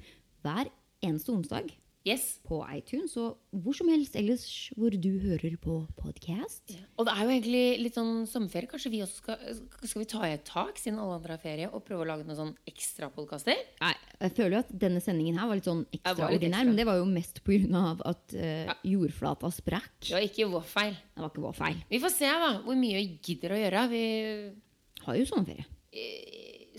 [0.43, 0.72] hver
[1.03, 2.39] eneste onsdag Yes.
[2.49, 4.43] på iTunes og hvor som helst ellers
[4.73, 6.73] hvor du hører på podkast.
[6.97, 8.69] Og det er jo egentlig litt sånn sommerferie.
[8.71, 11.69] Kanskje vi også skal, skal vi ta i et tak, siden alle andre har ferie,
[11.69, 13.61] og prøve å lage noen sånn ekstrapodkaster?
[13.83, 16.71] Jeg føler jo at denne sendingen her var litt sånn ekstraordinær, ekstra.
[16.71, 17.83] men det var jo mest pga.
[18.09, 19.91] at uh, jordflata sprakk.
[20.07, 20.97] Det var ikke vår feil.
[20.97, 21.83] Det var ikke vår feil.
[21.91, 23.85] Vi får se da, hvor mye vi gidder å gjøre.
[23.93, 24.03] Vi,
[25.05, 25.69] Har jo sommerferie.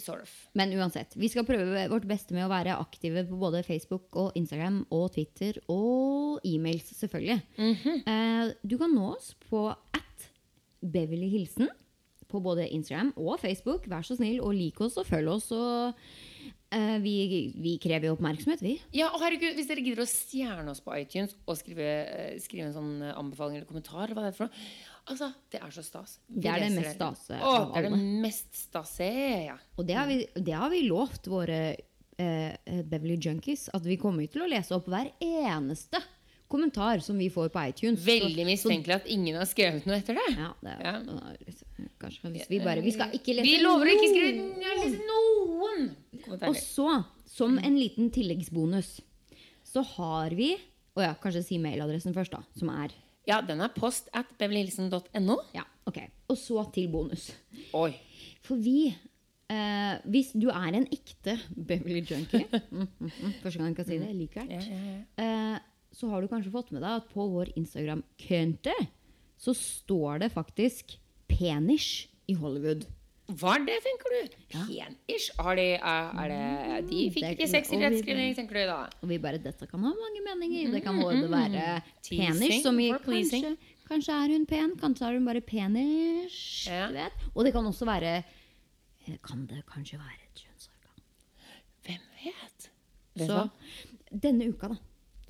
[0.02, 0.32] Sort of.
[0.58, 4.36] Men uansett, vi skal prøve vårt beste med å være aktive på både Facebook og
[4.38, 7.38] Instagram og Twitter og e-mails, selvfølgelig.
[7.58, 8.02] Mhm.
[8.06, 10.28] Eh, du kan nå oss på at
[10.82, 11.70] Beverly Hilsen
[12.32, 13.86] på både Instagram og Facebook.
[13.90, 15.50] Vær så snill og lik oss og følg oss.
[15.52, 15.94] Og,
[17.02, 17.14] vi,
[17.60, 18.76] vi krever jo oppmerksomhet, vi.
[18.96, 22.70] Ja, og herregud, Hvis dere gidder å stjerne oss på iTunes og skrive, eh, skrive
[22.70, 25.70] en sånn eh, anbefaling eller kommentar, eller hva det er for noe Altså, Det er
[25.74, 26.18] så stas.
[26.28, 29.08] Vi Det er det mest stase Å, det er det mest stase,
[29.48, 29.56] ja.
[29.76, 33.68] Og det har vi, det har vi lovt våre eh, Beverly Junkies.
[33.74, 35.98] At vi kommer til å lese opp hver eneste
[36.52, 38.02] kommentar som vi får på iTunes.
[38.04, 40.28] Veldig mistenkelig at ingen har skrevet noe etter det.
[40.36, 41.88] Ja, det er, Ja.
[42.02, 45.88] Kanskje hvis vi bare Vi skal ikke lese Vi lover å ikke skrive lese noen
[46.50, 46.88] Og så,
[47.30, 49.00] som en liten tilleggsbonus,
[49.66, 50.52] så har vi
[50.94, 52.42] Å ja, kanskje si mailadressen først, da.
[52.58, 52.94] Som er
[53.28, 55.36] Ja, den er post at beverlyhilsen.no.
[55.54, 56.00] Ja, ok.
[56.32, 57.30] Og så til bonus.
[57.78, 57.92] Oi.
[58.42, 63.70] For vi eh, Hvis du er en ekte Beverly Junkie mm, mm, mm, Første gang
[63.70, 64.10] jeg kan si det.
[64.18, 64.96] Liker Ja, det.
[65.22, 65.60] Eh,
[65.92, 68.74] så har du kanskje fått med deg at på vår Instagram-kønte
[69.42, 70.96] så står det faktisk
[71.28, 72.86] 'Penish' i Hollywood.
[73.32, 74.34] Hva er det, tenker du?
[74.52, 75.30] Penish?
[75.38, 78.78] Har de, er, det, de fikk Mm, ikke sexy i rettskrivning, tenker du da?
[79.02, 80.72] Og vi bare, dette kan ha mange meninger.
[80.74, 83.54] Det kan både være Teasing penis, som i kanskje,
[83.88, 86.36] kanskje er hun pen, kanskje er hun bare penis.
[86.68, 86.88] Ja.
[86.90, 87.26] Du vet.
[87.34, 91.02] Og det kan også være eh, Kan det kanskje være et kjønnsorgan?
[91.86, 92.70] Hvem vet?
[93.16, 93.48] Vet Så
[94.12, 94.76] denne uka da,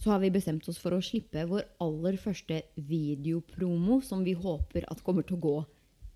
[0.03, 4.89] så har vi bestemt oss for å slippe vår aller første videopromo, som vi håper
[4.91, 5.55] at kommer til å gå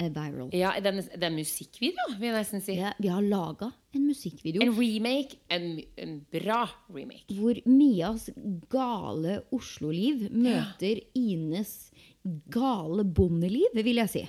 [0.03, 0.51] eh, viral.
[0.57, 2.79] Ja, det er, er musikkvideo, vil jeg nesten si.
[2.81, 5.39] Ja, vi har laga en musikkvideo En remake.
[5.53, 5.69] En,
[6.03, 7.29] en bra remake.
[7.39, 8.29] hvor Mias
[8.73, 11.77] gale Oslo-liv møter Ines
[12.51, 14.25] gale bondeliv, vil jeg si.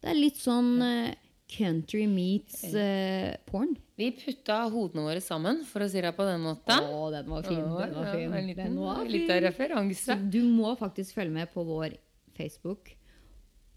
[0.00, 3.74] Det er litt sånn eh, country meets uh, porn.
[4.00, 6.86] Vi putta hodene våre sammen, for å si det på den måten.
[6.86, 7.60] Å, den var fin.
[7.60, 8.36] Å, Den var ja, fin.
[8.38, 9.12] en liten, var fin.
[9.16, 10.06] Litt av referanse.
[10.06, 11.98] Så du må faktisk følge med på vår
[12.38, 12.94] Facebook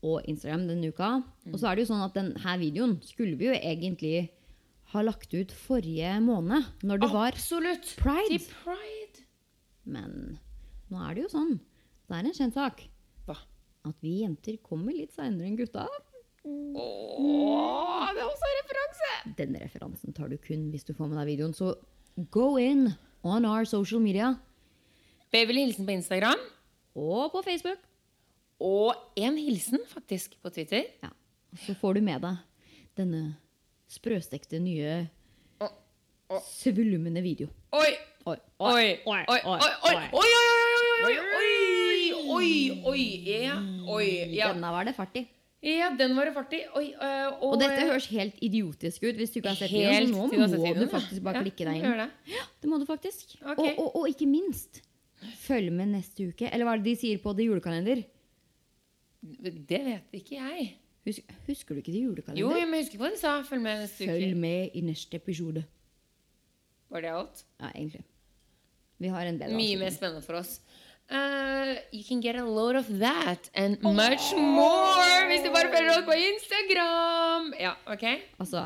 [0.04, 1.10] og Instagram denne uka.
[1.52, 4.16] Og så er det jo sånn at denne videoen skulle vi jo egentlig
[4.94, 7.96] ha lagt ut forrige måned, når det var Absolutt.
[8.00, 8.38] Pride.
[8.38, 9.24] Til Pride.
[9.84, 10.38] Men
[10.92, 11.56] nå er det jo sånn.
[12.08, 12.84] Det er en kjent sak
[13.28, 13.38] Hva?
[13.88, 15.88] at vi jenter kommer litt seinere enn gutta.
[16.44, 19.12] Åh, det er også en referanse!
[19.38, 21.56] Den referansen tar du kun hvis du får med deg videoen.
[21.56, 21.76] Så
[22.36, 22.90] go in
[23.24, 24.34] on our social media
[25.34, 26.40] Beverly Hilsen på Instagram.
[26.96, 27.80] og på Facebook.
[28.60, 30.84] Og en hilsen, faktisk, på Twitter.
[31.02, 31.10] Ja.
[31.66, 32.38] Så får du med deg
[32.98, 33.24] denne
[33.90, 35.08] sprøstekte nye
[36.50, 37.50] svulmende video.
[37.74, 37.94] Oi!
[38.26, 38.70] Oi, Oi!
[39.06, 39.24] Oi!
[39.26, 39.26] Oi!
[39.28, 39.40] Oi!
[39.44, 39.70] Oi!
[39.84, 39.98] Oi!
[40.14, 40.34] Oi!
[41.04, 41.14] Oi!
[41.14, 41.52] Oi!
[42.24, 42.54] Oi!
[42.54, 42.78] Oi!
[42.88, 43.04] oi,
[43.94, 44.08] Oi!
[44.38, 44.54] Ja.
[44.54, 45.26] Denne var det oi, i.
[45.64, 46.60] ja, den var det fart i.
[46.76, 49.16] Og, Og dette høres helt idiotisk ut.
[49.16, 51.44] Hvis du ikke har sett videoen, så nå må du faktisk bare ja.
[51.46, 52.02] klikke deg inn.
[52.02, 52.08] det.
[52.34, 53.38] Ja, det må du faktisk.
[53.40, 53.76] Okay.
[53.78, 54.82] Og, og, ikke minst,
[55.46, 56.50] følg med neste uke.
[56.50, 58.04] Eller hva er det de sier på det julekalender?
[59.24, 60.68] Det vet ikke jeg.
[61.08, 62.44] Husk, husker du ikke det julekalender?
[62.44, 63.38] Jo, men jeg husker hva de sa.
[63.48, 64.42] Følg med neste Følg uke.
[64.44, 65.64] med i neste episode.
[66.92, 67.46] Var det alt?
[67.60, 68.04] Ja, egentlig.
[69.04, 70.58] Vi har en bedre Mye mer spennende for oss.
[71.14, 75.92] Uh, you can get a load of that and much more hvis du bare følger
[75.94, 77.52] oss på Instagram.
[77.60, 78.06] Ja, ok?
[78.42, 78.64] Altså,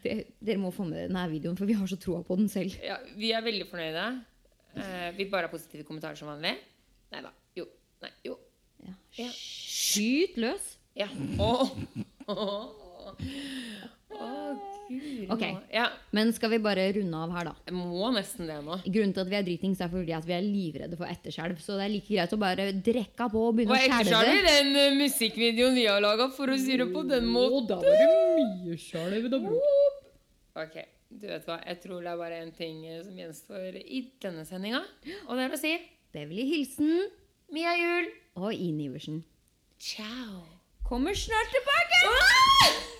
[0.00, 2.72] det, dere må få med denne videoen, for vi har så troa på den selv.
[2.80, 4.06] Ja, vi er veldig fornøyde.
[4.74, 6.56] Uh, vi bare har positive kommentarer som vanlig.
[7.12, 7.34] Nei da.
[7.60, 7.68] Jo.
[8.02, 8.10] Nei.
[8.24, 8.38] Jo.
[8.86, 8.96] Ja.
[9.20, 9.28] Ja.
[9.36, 10.72] Skyt løs.
[10.96, 11.10] Ja.
[11.38, 11.76] Oh.
[14.84, 15.30] Gud.
[15.32, 15.42] Ok.
[15.72, 15.86] Ja.
[16.14, 17.52] Men skal vi bare runde av her, da?
[17.66, 18.76] Jeg må nesten det nå.
[18.84, 21.56] Grunnen til at vi er dritings, er fordi at vi er livredde for etterskjelv.
[21.64, 24.44] Så det er like greit å bare drekke på og begynne Og å etterskjell i
[24.44, 27.66] den eh, musikkvideoen vi har laga, for å si det på den måten.
[27.72, 29.30] da var det mye skjelv.
[29.32, 29.40] da.
[30.66, 30.76] Ok,
[31.10, 31.58] du vet hva.
[31.64, 34.84] Jeg tror det er bare en ting eh, som gjenstår i denne sendinga.
[35.26, 35.74] Og det er å si
[36.14, 37.08] Beverly Hilsen
[37.56, 38.12] Mia Jul.
[38.36, 39.24] og Ine Iversen
[39.80, 40.44] Ciao.
[40.86, 42.92] kommer snart tilbake!